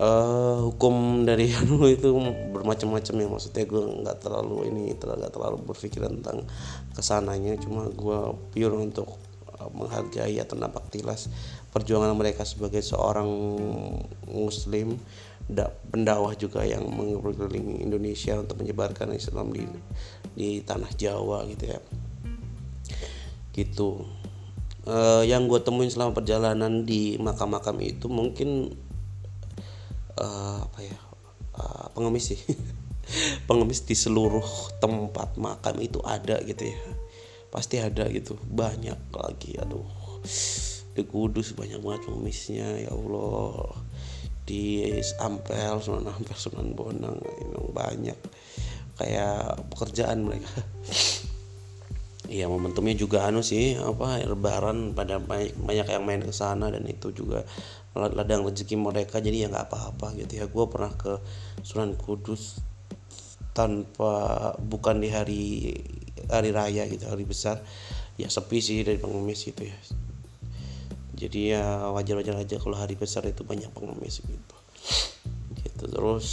uh, 0.00 0.58
hukum 0.68 1.24
dari 1.24 1.52
anu 1.58 1.88
itu 1.88 2.12
bermacam-macam 2.52 3.14
ya. 3.16 3.26
Maksudnya 3.28 3.64
gue 3.64 3.82
nggak 4.04 4.18
terlalu 4.20 4.56
ini 4.72 4.82
nggak 4.96 5.32
terlalu 5.32 5.56
berpikir 5.64 6.04
tentang 6.04 6.44
ke 6.92 7.02
sananya. 7.02 7.56
Cuma 7.60 7.88
gue 7.88 8.18
pure 8.52 8.76
untuk 8.76 9.16
uh, 9.56 9.70
menghargai 9.72 10.36
atau 10.40 10.56
nampak 10.56 10.88
tilas 10.92 11.28
perjuangan 11.72 12.12
mereka 12.16 12.44
sebagai 12.44 12.80
seorang 12.80 13.28
muslim. 14.28 14.96
Da, 15.46 15.70
pendakwah 15.70 16.34
juga 16.34 16.66
yang 16.66 16.82
mengelilingi 16.90 17.78
Indonesia 17.86 18.34
untuk 18.34 18.58
menyebarkan 18.58 19.14
Islam 19.14 19.54
di 19.54 19.62
di 20.34 20.58
tanah 20.58 20.90
Jawa 20.98 21.46
gitu 21.46 21.70
ya. 21.70 21.80
Gitu. 23.54 23.90
Uh, 24.86 25.22
yang 25.26 25.46
gue 25.50 25.58
temuin 25.62 25.90
selama 25.90 26.14
perjalanan 26.14 26.86
di 26.86 27.18
makam-makam 27.18 27.78
itu 27.82 28.06
mungkin 28.06 28.74
uh, 30.20 30.64
apa 30.64 30.80
ya 30.82 30.98
uh, 31.56 31.86
pengemis 31.92 32.34
sih. 32.34 32.40
Pengemis 33.48 33.86
di 33.86 33.94
seluruh 33.94 34.44
tempat 34.82 35.38
makam 35.38 35.78
itu 35.78 36.02
ada 36.02 36.42
gitu 36.42 36.66
ya. 36.66 36.78
Pasti 37.54 37.78
ada 37.78 38.10
gitu. 38.10 38.34
Banyak 38.34 39.14
lagi 39.14 39.54
aduh. 39.62 39.86
Di 40.96 41.04
Kudus 41.06 41.54
banyak 41.54 41.78
banget 41.78 42.10
pengemisnya 42.10 42.66
ya 42.82 42.90
Allah. 42.90 43.78
Di 44.46 44.90
Ampel 45.22 45.78
Sunan 45.82 46.10
Ampel 46.10 46.38
Sunan 46.38 46.74
Bonang 46.74 47.18
memang 47.22 47.70
banyak 47.70 48.18
kayak 48.98 49.70
pekerjaan 49.70 50.26
mereka. 50.26 50.50
Iya 52.26 52.50
momentumnya 52.50 52.98
juga 52.98 53.22
anu 53.30 53.38
sih 53.38 53.78
apa 53.78 54.18
lebaran 54.26 54.98
pada 54.98 55.22
banyak, 55.22 55.54
banyak 55.62 55.86
yang 55.86 56.02
main 56.02 56.22
ke 56.26 56.34
sana 56.34 56.74
dan 56.74 56.82
itu 56.90 57.14
juga 57.14 57.46
ladang 57.96 58.44
rezeki 58.44 58.76
mereka 58.76 59.18
jadi 59.18 59.46
ya 59.46 59.48
nggak 59.48 59.72
apa-apa 59.72 60.12
gitu 60.20 60.38
ya. 60.40 60.44
Gue 60.46 60.68
pernah 60.68 60.92
ke 60.94 61.18
Sunan 61.64 61.96
Kudus 61.96 62.60
tanpa 63.56 64.52
bukan 64.60 65.00
di 65.00 65.08
hari 65.08 65.44
hari 66.28 66.50
raya 66.52 66.84
gitu 66.86 67.08
hari 67.08 67.24
besar. 67.24 67.64
Ya 68.16 68.28
sepi 68.32 68.60
sih 68.60 68.84
dari 68.84 69.00
pengemis 69.00 69.44
gitu 69.44 69.64
ya. 69.64 69.76
Jadi 71.16 71.56
ya 71.56 71.88
wajar-wajar 71.96 72.36
aja 72.36 72.56
kalau 72.60 72.76
hari 72.76 72.96
besar 72.96 73.24
itu 73.24 73.44
banyak 73.44 73.72
pengemis 73.72 74.20
gitu. 74.20 74.56
Gitu 75.64 75.84
terus 75.88 76.28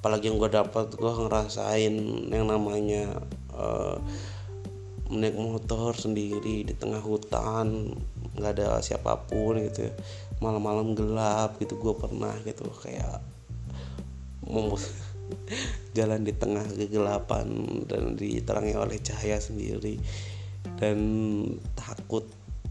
apalagi 0.00 0.32
yang 0.32 0.40
gue 0.40 0.48
dapat 0.48 0.96
gue 0.96 1.12
ngerasain 1.12 1.94
yang 2.32 2.48
namanya 2.48 3.20
uh, 3.52 4.00
naik 5.10 5.36
motor 5.36 5.92
sendiri 5.92 6.64
di 6.64 6.72
tengah 6.72 7.04
hutan 7.04 7.98
nggak 8.40 8.56
ada 8.56 8.80
siapa 8.80 9.20
pun 9.28 9.60
gitu 9.60 9.92
malam-malam 10.40 10.96
gelap 10.96 11.60
gitu 11.60 11.76
gue 11.76 11.94
pernah 12.00 12.32
gitu 12.48 12.64
kayak 12.80 13.20
jalan 15.96 16.22
di 16.22 16.32
tengah 16.34 16.64
kegelapan 16.66 17.46
dan 17.86 18.14
diterangi 18.18 18.74
oleh 18.74 18.98
cahaya 19.02 19.38
sendiri. 19.38 19.98
Dan 20.80 20.98
takut 21.76 22.24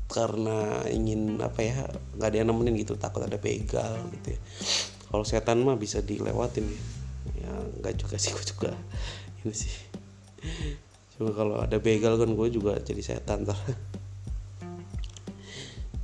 karena 0.09 0.81
ingin 0.89 1.37
apa 1.37 1.61
ya 1.61 1.85
nggak 2.17 2.29
ada 2.33 2.41
nemenin 2.41 2.81
gitu 2.81 2.97
takut 2.97 3.21
ada 3.21 3.37
begal 3.37 4.01
gitu 4.17 4.35
ya. 4.35 4.39
Kalau 5.09 5.25
setan 5.25 5.61
mah 5.61 5.77
bisa 5.77 6.01
dilewatin 6.01 6.65
ya. 6.65 6.81
Ya 7.45 7.51
nggak 7.81 7.95
juga 8.01 8.15
sih 8.17 8.33
gue 8.33 8.45
juga 8.45 8.71
ini 9.45 9.53
sih. 9.53 9.73
Cuma 11.15 11.35
kalau 11.35 11.61
ada 11.61 11.77
begal 11.77 12.17
kan 12.17 12.33
gue 12.33 12.47
juga 12.49 12.79
jadi 12.81 13.01
setan 13.03 13.45
ntar 13.45 13.57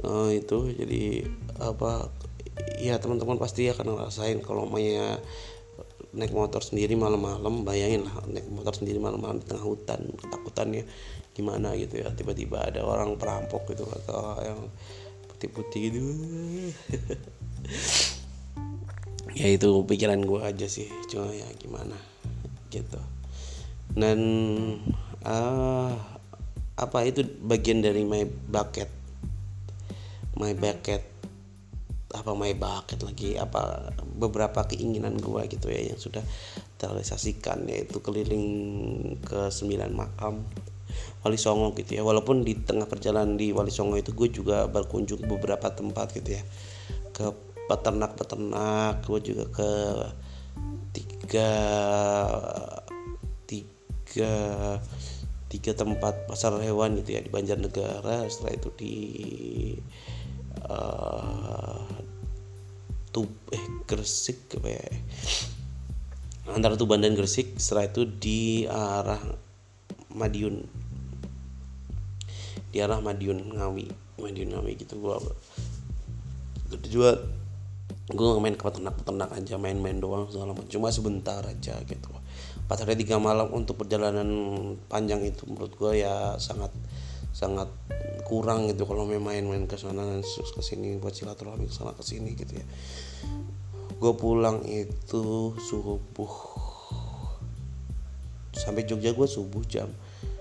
uh, 0.04 0.32
itu 0.34 0.74
jadi 0.76 1.30
apa 1.62 2.12
ya 2.80 3.00
teman-teman 3.00 3.40
pasti 3.40 3.68
akan 3.72 3.96
ngerasain 3.96 4.40
kalau 4.44 4.68
mainnya 4.68 5.20
naik 6.16 6.32
motor 6.32 6.64
sendiri 6.64 6.96
malam-malam 6.96 7.68
bayangin 7.68 8.08
lah 8.08 8.24
naik 8.32 8.48
motor 8.48 8.72
sendiri 8.72 9.00
malam-malam 9.04 9.44
di 9.44 9.46
tengah 9.52 9.68
hutan 9.68 10.00
ketakutannya 10.16 10.88
gimana 11.36 11.76
gitu 11.76 12.00
ya 12.00 12.08
tiba-tiba 12.16 12.64
ada 12.64 12.88
orang 12.88 13.20
perampok 13.20 13.76
gitu 13.76 13.84
atau 13.84 14.40
yang 14.40 14.60
putih-putih 15.32 15.82
gitu. 15.92 16.02
Ya 19.36 19.52
itu 19.52 19.68
pikiran 19.84 20.24
gue 20.24 20.40
aja 20.40 20.64
sih 20.64 20.88
cuma 21.12 21.28
ya 21.28 21.44
gimana 21.60 22.00
gitu. 22.72 22.96
Dan 23.92 24.20
uh, 25.28 25.92
apa 26.80 27.00
itu 27.04 27.28
bagian 27.44 27.84
dari 27.84 28.08
my 28.08 28.24
bucket 28.24 28.88
my 30.36 30.54
bucket 30.56 31.04
apa 32.16 32.32
my 32.32 32.56
bucket 32.56 33.04
lagi 33.04 33.36
apa 33.36 33.92
beberapa 34.16 34.64
keinginan 34.64 35.20
gua 35.20 35.44
gitu 35.52 35.68
ya 35.68 35.92
yang 35.92 36.00
sudah 36.00 36.24
terrealisasikan 36.80 37.68
yaitu 37.68 38.00
keliling 38.00 38.48
ke 39.24 39.52
sembilan 39.52 39.92
makam 39.92 40.48
Wali 41.26 41.42
Songo 41.42 41.74
gitu 41.74 41.98
ya. 41.98 42.06
Walaupun 42.06 42.46
di 42.46 42.54
tengah 42.54 42.86
perjalanan 42.86 43.34
di 43.34 43.50
Wali 43.50 43.74
Songo 43.74 43.98
itu 43.98 44.14
gue 44.14 44.30
juga 44.30 44.70
berkunjung 44.70 45.26
beberapa 45.26 45.74
tempat 45.74 46.14
gitu 46.14 46.38
ya. 46.38 46.44
Ke 47.12 47.34
peternak-peternak 47.66 49.02
gue 49.10 49.20
juga 49.26 49.46
ke 49.50 49.72
tiga 50.94 51.52
tiga 53.50 54.34
tiga 55.50 55.72
tempat 55.74 56.30
pasar 56.30 56.54
hewan 56.62 57.02
gitu 57.02 57.18
ya 57.18 57.26
di 57.26 57.34
Banjarnegara. 57.34 58.30
Setelah 58.30 58.54
itu 58.54 58.70
di 58.78 58.96
uh, 60.66 61.82
Tub 63.14 63.32
eh 63.54 63.66
Gresik 63.88 64.60
apa 64.60 64.70
ya? 64.76 64.84
Antara 66.52 66.78
Tuban 66.78 67.02
dan 67.02 67.16
Gresik 67.16 67.58
setelah 67.58 67.90
itu 67.90 68.06
di 68.06 68.68
arah 68.68 69.22
Madiun. 70.14 70.68
Di 72.70 72.84
arah 72.84 73.00
Madiun 73.00 73.56
Ngawi. 73.56 73.88
Madiun 74.20 74.50
Ngawi 74.54 74.72
gitu 74.78 75.00
gua 75.00 75.22
juga. 76.90 77.24
Gue 78.06 78.38
main 78.38 78.54
ke 78.54 78.62
peternak-peternak 78.62 79.34
aja 79.34 79.58
main-main 79.58 79.98
doang 79.98 80.30
segala 80.30 80.54
macam. 80.54 80.70
Cuma 80.70 80.94
sebentar 80.94 81.42
aja 81.42 81.74
gitu. 81.90 82.10
Pas 82.70 82.78
hari 82.78 82.98
tiga 83.02 83.18
malam 83.18 83.50
untuk 83.50 83.82
perjalanan 83.82 84.30
panjang 84.86 85.26
itu 85.26 85.46
menurut 85.50 85.74
gue 85.74 86.06
ya 86.06 86.38
sangat 86.38 86.70
sangat 87.36 87.68
kurang 88.24 88.72
gitu 88.72 88.88
kalau 88.88 89.04
main-main 89.04 89.68
ke 89.68 89.76
sana 89.76 90.08
dan 90.08 90.24
ke 90.24 90.62
sini 90.64 90.96
buat 90.96 91.12
silaturahmi 91.12 91.68
ke 91.68 91.76
sana 91.76 91.92
ke 91.92 92.00
sini 92.00 92.32
gitu 92.32 92.56
ya. 92.56 92.66
Gue 94.00 94.16
pulang 94.16 94.64
itu 94.64 95.52
subuh. 95.60 96.34
Sampai 98.56 98.88
Jogja 98.88 99.12
gue 99.12 99.28
subuh 99.28 99.68
jam 99.68 99.92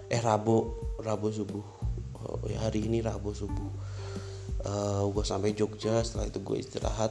eh 0.06 0.22
Rabu 0.22 0.70
Rabu 1.02 1.34
subuh. 1.34 1.66
Oh, 2.22 2.46
ya 2.46 2.62
hari 2.62 2.86
ini 2.86 3.02
Rabu 3.02 3.34
subuh. 3.34 3.70
Uh, 4.64 5.02
eh, 5.02 5.04
gue 5.10 5.24
sampai 5.26 5.50
Jogja 5.50 5.98
setelah 6.06 6.30
itu 6.30 6.38
gue 6.46 6.62
istirahat. 6.62 7.10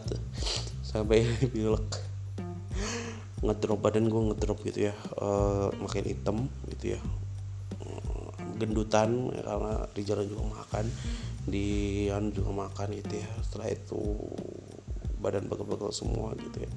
Sampai 0.80 1.28
pilek 1.54 1.92
ngedrop 3.44 3.84
badan 3.84 4.08
gue 4.08 4.22
ngedrop 4.32 4.64
gitu 4.64 4.88
ya. 4.90 4.96
Uh, 5.20 5.76
makin 5.84 6.08
hitam 6.08 6.48
gitu 6.72 6.96
ya 6.96 7.02
gendutan 8.58 9.34
ya, 9.34 9.42
karena 9.44 9.74
di 9.92 10.02
jalan 10.06 10.26
juga 10.30 10.44
makan 10.62 10.86
di 11.44 11.68
anu 12.08 12.32
juga 12.32 12.52
makan 12.56 12.88
gitu 13.04 13.20
ya. 13.20 13.30
Setelah 13.44 13.68
itu 13.72 14.02
badan 15.20 15.48
begel-begel 15.48 15.92
semua 15.96 16.36
gitu 16.36 16.64
ya. 16.64 16.72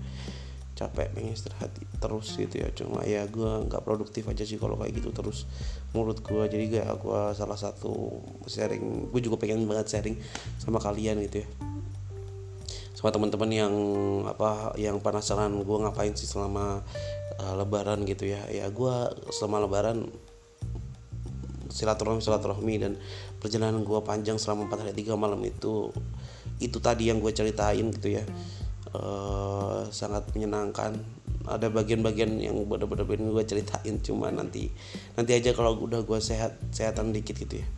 Capek 0.77 1.09
pengen 1.17 1.33
istirahat 1.33 1.73
terus 1.99 2.37
gitu 2.37 2.61
ya. 2.61 2.69
Cuma 2.77 3.01
ya 3.07 3.25
gue 3.25 3.51
nggak 3.65 3.81
produktif 3.81 4.29
aja 4.29 4.45
sih 4.45 4.61
kalau 4.61 4.77
kayak 4.77 5.01
gitu 5.01 5.09
terus 5.09 5.49
mulut 5.97 6.21
gue 6.21 6.43
jadi 6.53 6.85
gak 6.85 7.01
gue 7.01 7.21
salah 7.33 7.57
satu 7.57 8.21
sharing 8.45 9.09
gue 9.09 9.21
juga 9.25 9.41
pengen 9.41 9.65
banget 9.65 9.97
sharing 9.97 10.21
sama 10.61 10.77
kalian 10.77 11.25
gitu 11.25 11.43
ya. 11.43 11.49
Sama 12.93 13.09
teman-teman 13.13 13.51
yang 13.53 13.75
apa 14.29 14.77
yang 14.77 15.01
penasaran 15.01 15.53
gue 15.65 15.77
ngapain 15.81 16.13
sih 16.13 16.29
selama 16.29 16.85
uh, 17.41 17.55
lebaran 17.57 18.05
gitu 18.05 18.29
ya. 18.29 18.45
Ya 18.53 18.69
gue 18.69 18.95
selama 19.33 19.65
lebaran 19.65 20.13
silaturahmi 21.77 22.25
silaturahmi 22.25 22.75
dan 22.81 22.97
perjalanan 23.37 23.85
gue 23.85 24.01
panjang 24.01 24.41
selama 24.41 24.73
4 24.73 24.89
hari 24.89 24.95
3 24.97 25.13
malam 25.21 25.41
itu 25.45 25.93
itu 26.57 26.81
tadi 26.81 27.13
yang 27.13 27.21
gue 27.21 27.33
ceritain 27.37 27.93
gitu 27.93 28.17
ya. 28.17 28.25
Uh, 28.97 29.85
sangat 29.93 30.25
menyenangkan. 30.33 30.97
Ada 31.47 31.71
bagian-bagian 31.71 32.41
yang 32.41 32.65
bener-bener 32.65 33.29
gue 33.31 33.45
ceritain 33.45 34.01
cuma 34.03 34.33
nanti 34.33 34.73
nanti 35.15 35.37
aja 35.37 35.53
kalau 35.53 35.79
udah 35.79 36.03
gue 36.03 36.19
sehat 36.19 36.57
sehatan 36.73 37.13
dikit 37.13 37.37
gitu 37.37 37.61
ya. 37.61 37.69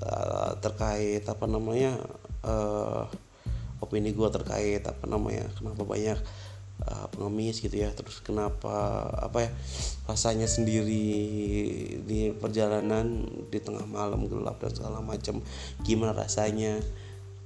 Uh, 0.00 0.56
terkait 0.64 1.22
apa 1.28 1.44
namanya 1.44 2.00
uh, 2.42 3.06
opini 3.78 4.10
gue 4.10 4.28
terkait 4.30 4.82
apa 4.82 5.04
namanya 5.06 5.46
kenapa 5.54 5.82
banyak 5.86 6.18
uh, 6.86 7.06
pengemis 7.10 7.58
gitu 7.58 7.74
ya. 7.74 7.90
Terus 7.94 8.20
kenapa 8.22 9.02
apa 9.18 9.48
ya 9.48 9.50
rasanya 10.06 10.46
sendiri 10.46 11.06
di 12.04 12.30
perjalanan 12.36 13.26
di 13.48 13.58
tengah 13.58 13.84
malam 13.88 14.28
gelap 14.30 14.62
dan 14.62 14.72
segala 14.74 15.00
macam 15.02 15.42
gimana 15.82 16.14
rasanya 16.14 16.78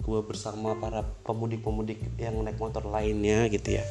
gue 0.03 0.21
bersama 0.27 0.75
para 0.83 1.07
pemudik-pemudik 1.23 2.19
yang 2.19 2.35
naik 2.43 2.59
motor 2.59 2.83
lainnya 2.85 3.47
gitu 3.49 3.79
ya. 3.79 3.85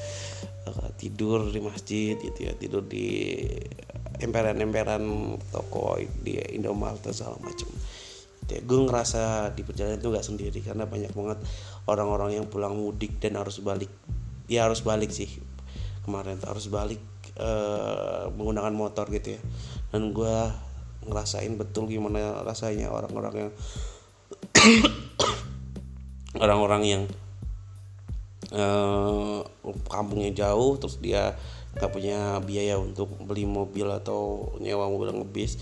Uh, 0.68 0.94
tidur 1.00 1.50
di 1.50 1.58
masjid 1.64 2.14
gitu 2.20 2.40
ya 2.46 2.54
tidur 2.54 2.86
di 2.86 3.42
emperan-emperan 4.22 5.02
toko 5.50 5.98
di 6.22 6.38
Indomaret 6.54 7.02
dan 7.02 7.14
segala 7.18 7.42
macam. 7.42 7.70
Ya, 8.52 8.60
gue 8.60 8.80
ngerasa 8.84 9.56
di 9.56 9.64
perjalanan 9.64 10.04
itu 10.04 10.12
gak 10.12 10.28
sendiri 10.28 10.60
karena 10.60 10.84
banyak 10.84 11.16
banget 11.16 11.40
orang-orang 11.88 12.36
yang 12.36 12.46
pulang 12.52 12.76
mudik 12.76 13.16
dan 13.24 13.40
harus 13.40 13.64
balik 13.64 13.88
ya 14.52 14.68
harus 14.68 14.84
balik 14.84 15.16
sih. 15.16 15.32
Kemarin 16.04 16.44
harus 16.44 16.68
balik 16.68 17.00
uh, 17.40 18.28
menggunakan 18.36 18.76
motor 18.76 19.08
gitu 19.08 19.40
ya. 19.40 19.42
Dan 19.96 20.12
gue 20.12 20.36
ngerasain 21.08 21.56
betul 21.56 21.88
gimana 21.88 22.44
rasanya 22.44 22.92
orang-orang 22.92 23.48
yang 23.48 23.52
orang-orang 26.44 26.84
yang 26.84 27.04
uh, 28.54 29.42
kampungnya 29.88 30.36
jauh 30.36 30.78
terus 30.78 31.00
dia 31.02 31.34
nggak 31.72 31.92
punya 31.92 32.40
biaya 32.44 32.76
untuk 32.76 33.16
beli 33.24 33.48
mobil 33.48 33.88
atau 33.88 34.52
nyewa 34.60 34.92
mobil 34.92 35.16
ngebis 35.16 35.56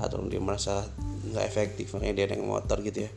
atau 0.00 0.24
dia 0.24 0.40
merasa 0.40 0.88
nggak 1.28 1.44
efektif 1.44 1.92
makanya 1.92 2.24
dia 2.24 2.26
naik 2.32 2.44
motor 2.44 2.80
gitu 2.80 3.04
ya. 3.04 3.10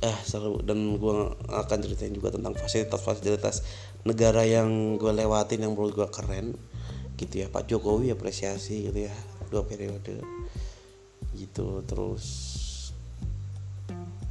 Eh 0.00 0.16
selalu 0.24 0.64
dan 0.64 0.78
gue 0.96 1.14
akan 1.52 1.78
ceritain 1.84 2.16
juga 2.16 2.32
tentang 2.32 2.56
fasilitas-fasilitas 2.56 3.60
negara 4.08 4.48
yang 4.48 4.96
gue 4.96 5.12
lewatin 5.12 5.60
yang 5.60 5.76
menurut 5.76 5.92
gue 5.92 6.08
keren 6.08 6.56
gitu 7.20 7.44
ya. 7.44 7.52
Pak 7.52 7.68
Jokowi 7.68 8.16
apresiasi 8.16 8.88
gitu 8.88 9.04
ya 9.04 9.14
dua 9.52 9.68
periode. 9.68 10.24
Gitu 11.36 11.84
terus 11.84 12.24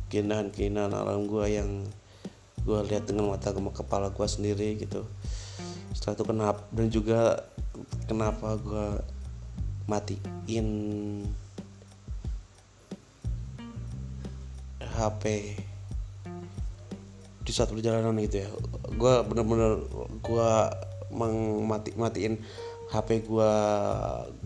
keindahan-keindahan 0.09 0.93
alam 0.93 1.29
gue 1.29 1.45
yang 1.49 1.69
gue 2.63 2.79
lihat 2.89 3.05
dengan 3.09 3.29
mata 3.29 3.53
kepala 3.53 4.09
gue 4.09 4.27
sendiri 4.29 4.77
gitu 4.77 5.05
setelah 5.93 6.17
itu 6.17 6.25
kenapa 6.25 6.61
dan 6.73 6.87
juga 6.89 7.21
kenapa 8.09 8.57
gue 8.57 8.87
matiin 9.85 10.67
HP 14.93 15.23
di 17.43 17.51
saat 17.51 17.69
perjalanan 17.69 18.15
gitu 18.23 18.45
ya. 18.45 18.49
Gue 18.95 19.13
bener-bener 19.27 19.83
gue 20.23 20.49
mati 21.67 21.91
matiin 21.93 22.39
HP 22.93 23.25
gue 23.25 23.51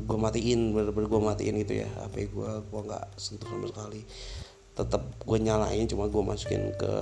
gue 0.08 0.18
matiin 0.18 0.72
bener-bener 0.74 1.08
gue 1.08 1.22
matiin 1.22 1.56
gitu 1.62 1.74
ya. 1.84 1.90
HP 2.08 2.32
gue 2.32 2.52
gue 2.64 2.82
nggak 2.88 3.06
sentuh 3.20 3.48
sama 3.48 3.68
sekali. 3.70 4.02
Tetap 4.74 5.04
gue 5.24 5.38
nyalain 5.42 5.86
cuma 5.86 6.10
gue 6.10 6.24
masukin 6.24 6.74
ke 6.76 6.94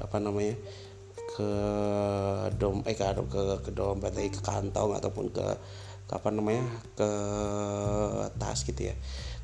apa 0.00 0.16
namanya 0.18 0.56
ke 1.26 1.50
dom 2.56 2.86
eh 2.86 2.94
ke 2.94 3.04
ke, 3.26 3.42
ke 3.66 3.70
dompet 3.74 4.14
ke 4.14 4.40
kantong 4.40 4.94
ataupun 4.94 5.34
ke, 5.34 5.46
ke 6.06 6.12
apa 6.14 6.28
namanya 6.30 6.62
ke 6.94 7.10
tas 8.38 8.62
gitu 8.62 8.92
ya. 8.92 8.94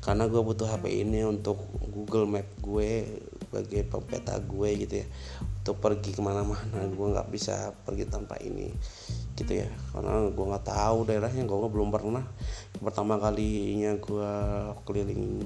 Karena 0.03 0.27
gue 0.27 0.41
butuh 0.43 0.67
HP 0.67 1.07
ini 1.07 1.23
untuk 1.23 1.63
Google 1.79 2.27
Map 2.27 2.47
gue 2.59 3.07
sebagai 3.47 3.87
pempeta 3.87 4.35
gue 4.39 4.69
gitu 4.83 4.95
ya. 5.03 5.07
Untuk 5.63 5.79
pergi 5.79 6.11
ke 6.11 6.19
mana-mana 6.19 6.83
gue 6.91 7.07
nggak 7.15 7.31
bisa 7.31 7.71
pergi 7.87 8.07
tanpa 8.11 8.35
ini 8.43 8.67
gitu 9.39 9.63
ya. 9.63 9.69
Karena 9.95 10.27
gue 10.27 10.45
nggak 10.49 10.67
tahu 10.67 11.07
daerahnya 11.07 11.47
gue 11.47 11.69
belum 11.71 11.87
pernah. 11.91 12.23
Pertama 12.79 13.15
kalinya 13.15 13.95
gue 13.95 14.31
keliling 14.83 15.39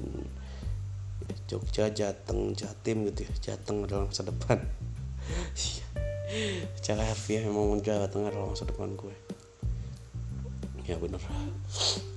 Jogja 1.46 1.92
Jateng 1.94 2.56
Jatim 2.58 3.06
gitu 3.12 3.30
ya. 3.30 3.54
Jateng 3.54 3.86
adalah 3.86 4.10
masa 4.10 4.26
depan 4.26 4.58
cara 6.84 7.02
harfiah 7.04 7.44
emang 7.48 7.80
Jawa 7.80 8.08
Tengah 8.12 8.28
adalah 8.32 8.52
masa 8.52 8.68
depan 8.68 8.92
gue. 8.94 9.14
Ya 10.84 10.96
bener. 11.00 11.20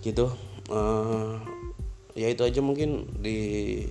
Gitu. 0.03 0.27
Uh, 0.71 1.39
ya 2.15 2.27
itu 2.31 2.43
aja 2.43 2.59
mungkin 2.63 3.07
di 3.19 3.81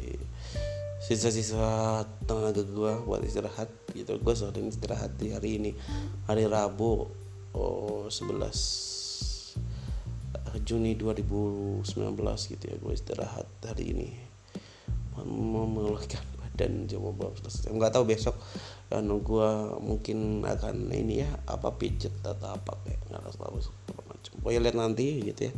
sisa-sisa 1.00 2.04
tenaga 2.28 2.62
gue 2.62 2.92
buat 3.04 3.24
istirahat 3.24 3.68
gitu. 3.96 4.20
Gue 4.20 4.34
sering 4.36 4.68
istirahat 4.68 5.16
di 5.16 5.32
hari 5.32 5.56
ini 5.60 5.70
hari 6.28 6.44
Rabu 6.46 7.08
oh, 7.56 8.06
11 8.08 9.00
Juni 10.66 10.94
2019 10.98 11.86
gitu 12.52 12.64
ya 12.66 12.76
gue 12.78 12.92
istirahat 12.92 13.48
hari 13.64 13.96
ini. 13.96 14.10
Memulihkan 15.20 16.29
badan 16.60 16.84
coba 16.84 17.32
selesai 17.40 17.72
nggak 17.72 17.92
tahu 17.96 18.04
besok 18.04 18.36
kan 18.92 19.08
gue 19.08 19.50
mungkin 19.80 20.44
akan 20.44 20.92
ini 20.92 21.24
ya 21.24 21.30
apa 21.48 21.72
pijet 21.80 22.12
atau 22.20 22.52
apa 22.52 22.76
kayak 22.84 23.00
nggak 23.08 23.22
tahu 23.32 23.56
macam 24.04 24.30
pokoknya 24.44 24.60
lihat 24.68 24.76
nanti 24.76 25.06
gitu 25.24 25.48
ya. 25.48 25.52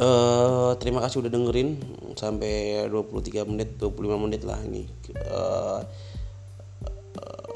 Uh, 0.00 0.72
terima 0.80 1.04
kasih 1.04 1.20
udah 1.20 1.28
dengerin 1.28 1.76
sampai 2.16 2.88
23 2.88 3.44
menit 3.44 3.76
25 3.76 4.16
menit 4.16 4.48
lah 4.48 4.56
ini. 4.64 4.88
Uh, 5.28 5.84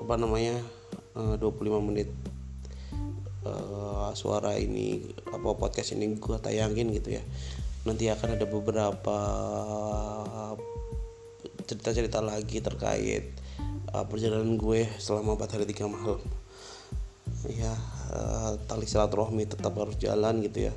apa 0.05 0.15
namanya 0.21 0.61
uh, 1.17 1.41
25 1.41 1.89
menit 1.89 2.13
uh, 3.49 4.13
suara 4.13 4.61
ini 4.61 5.09
apa 5.33 5.57
podcast 5.57 5.97
ini 5.97 6.21
gue 6.21 6.37
tayangin 6.37 6.93
gitu 6.93 7.17
ya. 7.17 7.25
Nanti 7.89 8.13
akan 8.13 8.37
ada 8.37 8.45
beberapa 8.45 9.17
cerita-cerita 11.65 12.21
lagi 12.21 12.61
terkait 12.61 13.33
uh, 13.93 14.05
perjalanan 14.05 14.57
gue 14.61 14.87
selama 15.01 15.37
4 15.41 15.55
hari 15.59 15.67
3 15.69 15.89
malam. 15.89 16.21
Ya 17.49 17.75
uh, 18.15 18.57
tali 18.69 18.87
silaturahmi 18.89 19.49
tetap 19.49 19.75
harus 19.77 19.97
jalan 19.97 20.45
gitu 20.45 20.71
ya. 20.71 20.75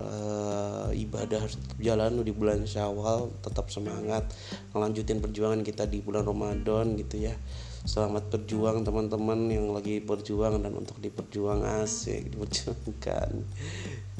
Uh, 0.00 0.88
ibadah 0.96 1.44
harus 1.44 1.60
tetap 1.60 1.76
jalan 1.76 2.24
di 2.24 2.32
bulan 2.32 2.64
Syawal 2.64 3.28
tetap 3.44 3.68
semangat 3.68 4.32
melanjutin 4.72 5.20
perjuangan 5.20 5.60
kita 5.60 5.84
di 5.84 6.00
bulan 6.00 6.24
Ramadan 6.24 6.96
gitu 6.96 7.20
ya 7.20 7.36
selamat 7.80 8.28
berjuang 8.28 8.84
teman-teman 8.84 9.48
yang 9.48 9.72
lagi 9.72 10.04
berjuang 10.04 10.60
dan 10.60 10.76
untuk 10.76 11.00
diperjuang 11.00 11.64
asik 11.80 12.28
diperjuangkan. 12.36 13.48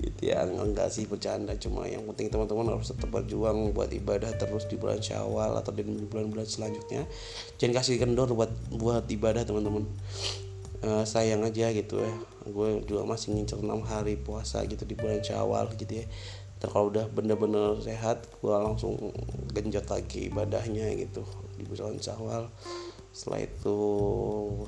Gitu 0.00 0.32
ya 0.32 0.48
enggak 0.48 0.88
sih 0.88 1.04
bercanda. 1.04 1.52
Cuma 1.60 1.84
yang 1.84 2.08
penting 2.08 2.32
teman-teman 2.32 2.72
harus 2.72 2.88
tetap 2.88 3.12
berjuang 3.12 3.76
buat 3.76 3.92
ibadah 3.92 4.32
terus 4.40 4.64
di 4.64 4.80
bulan 4.80 5.04
syawal 5.04 5.60
atau 5.60 5.76
di 5.76 5.84
bulan-bulan 5.84 6.48
selanjutnya. 6.48 7.04
Jangan 7.60 7.84
kasih 7.84 8.00
kendor 8.00 8.32
buat 8.32 8.52
buat 8.72 9.04
ibadah 9.12 9.44
teman-teman. 9.44 9.84
Uh, 10.80 11.04
sayang 11.04 11.44
aja 11.44 11.68
gitu 11.76 12.00
ya. 12.00 12.12
Gue 12.48 12.80
juga 12.88 13.04
masih 13.04 13.36
ngincer 13.36 13.60
6 13.60 13.68
hari 13.84 14.16
puasa 14.16 14.64
gitu 14.64 14.88
di 14.88 14.96
bulan 14.96 15.20
syawal 15.20 15.68
gitu 15.76 16.00
ya. 16.00 16.08
Ntar 16.56 16.72
kalau 16.72 16.88
udah 16.88 17.12
bener-bener 17.12 17.76
sehat 17.84 18.24
gue 18.40 18.52
langsung 18.56 18.96
genjot 19.52 19.84
lagi 19.92 20.32
ibadahnya 20.32 20.88
gitu 20.96 21.28
di 21.60 21.68
bulan 21.68 22.00
syawal 22.00 22.48
setelah 23.20 23.44
itu 23.44 23.78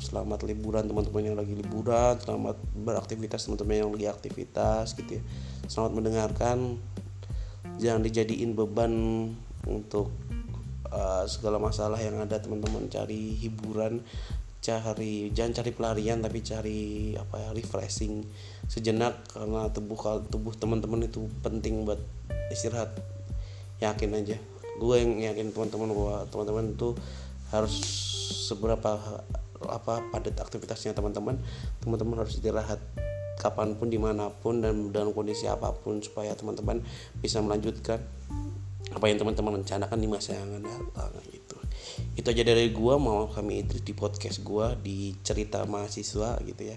selamat 0.04 0.44
liburan 0.44 0.84
teman-teman 0.84 1.24
yang 1.24 1.40
lagi 1.40 1.56
liburan 1.56 2.20
selamat 2.20 2.60
beraktivitas 2.84 3.48
teman-teman 3.48 3.80
yang 3.80 3.88
lagi 3.96 4.12
aktivitas 4.12 4.92
gitu 4.92 5.16
ya. 5.16 5.22
Selamat 5.72 5.92
mendengarkan 5.96 6.76
jangan 7.80 8.04
dijadiin 8.04 8.52
beban 8.52 8.92
untuk 9.64 10.12
uh, 10.92 11.24
segala 11.24 11.56
masalah 11.56 11.96
yang 11.96 12.20
ada 12.20 12.44
teman-teman. 12.44 12.92
Cari 12.92 13.40
hiburan 13.40 14.04
cari 14.60 15.32
jangan 15.32 15.64
cari 15.64 15.70
pelarian 15.72 16.20
tapi 16.20 16.44
cari 16.44 16.80
apa 17.16 17.40
ya 17.40 17.50
refreshing 17.56 18.20
sejenak. 18.68 19.32
Karena 19.32 19.72
tubuh 19.72 19.96
tubuh 20.28 20.52
teman-teman 20.52 21.08
itu 21.08 21.24
penting 21.40 21.88
buat 21.88 22.04
istirahat. 22.52 23.00
Yakin 23.80 24.12
aja. 24.12 24.36
Gue 24.76 25.00
yang 25.00 25.16
yakin 25.24 25.56
teman-teman 25.56 25.88
bahwa 25.96 26.28
teman-teman 26.28 26.76
itu 26.76 26.92
harus 27.48 28.11
seberapa 28.22 29.22
apa 29.62 29.94
padat 30.10 30.38
aktivitasnya 30.38 30.94
teman-teman. 30.94 31.38
Teman-teman 31.82 32.22
harus 32.22 32.38
istirahat 32.38 32.78
kapan 33.42 33.74
pun 33.74 33.90
di 33.90 33.98
mana 33.98 34.30
pun 34.30 34.62
dan 34.62 34.94
dalam 34.94 35.10
kondisi 35.10 35.50
apa 35.50 35.74
pun 35.74 35.98
supaya 35.98 36.30
teman-teman 36.38 36.78
bisa 37.18 37.42
melanjutkan 37.42 37.98
apa 38.92 39.04
yang 39.08 39.18
teman-teman 39.18 39.64
rencanakan 39.64 39.98
di 39.98 40.08
masa 40.08 40.36
yang 40.36 40.46
akan 40.52 40.62
datang 40.68 41.10
gitu 41.32 41.41
itu 42.12 42.28
aja 42.28 42.44
dari 42.44 42.68
gua 42.70 43.00
mau 43.00 43.24
kami 43.28 43.64
itu 43.64 43.80
di 43.80 43.96
podcast 43.96 44.44
gua 44.44 44.76
di 44.76 45.16
cerita 45.24 45.64
mahasiswa 45.64 46.36
gitu 46.44 46.62
ya. 46.62 46.76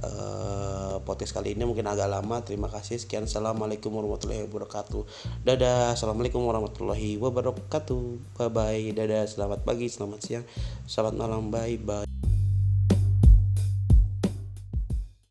Uh, 0.00 0.96
podcast 1.04 1.36
kali 1.36 1.52
ini 1.52 1.68
mungkin 1.68 1.84
agak 1.84 2.08
lama. 2.08 2.40
Terima 2.40 2.72
kasih. 2.72 2.96
Sekian. 2.96 3.28
Assalamualaikum 3.28 3.92
warahmatullahi 3.92 4.48
wabarakatuh. 4.48 5.02
Dadah. 5.44 5.92
Assalamualaikum 5.92 6.40
warahmatullahi 6.40 7.20
wabarakatuh. 7.20 8.02
Bye 8.40 8.48
bye 8.48 8.86
dadah. 8.96 9.28
Selamat 9.28 9.60
pagi. 9.62 9.92
Selamat 9.92 10.20
siang. 10.24 10.44
Selamat 10.88 11.14
malam. 11.20 11.52
Bye 11.52 11.76
bye 11.76 12.41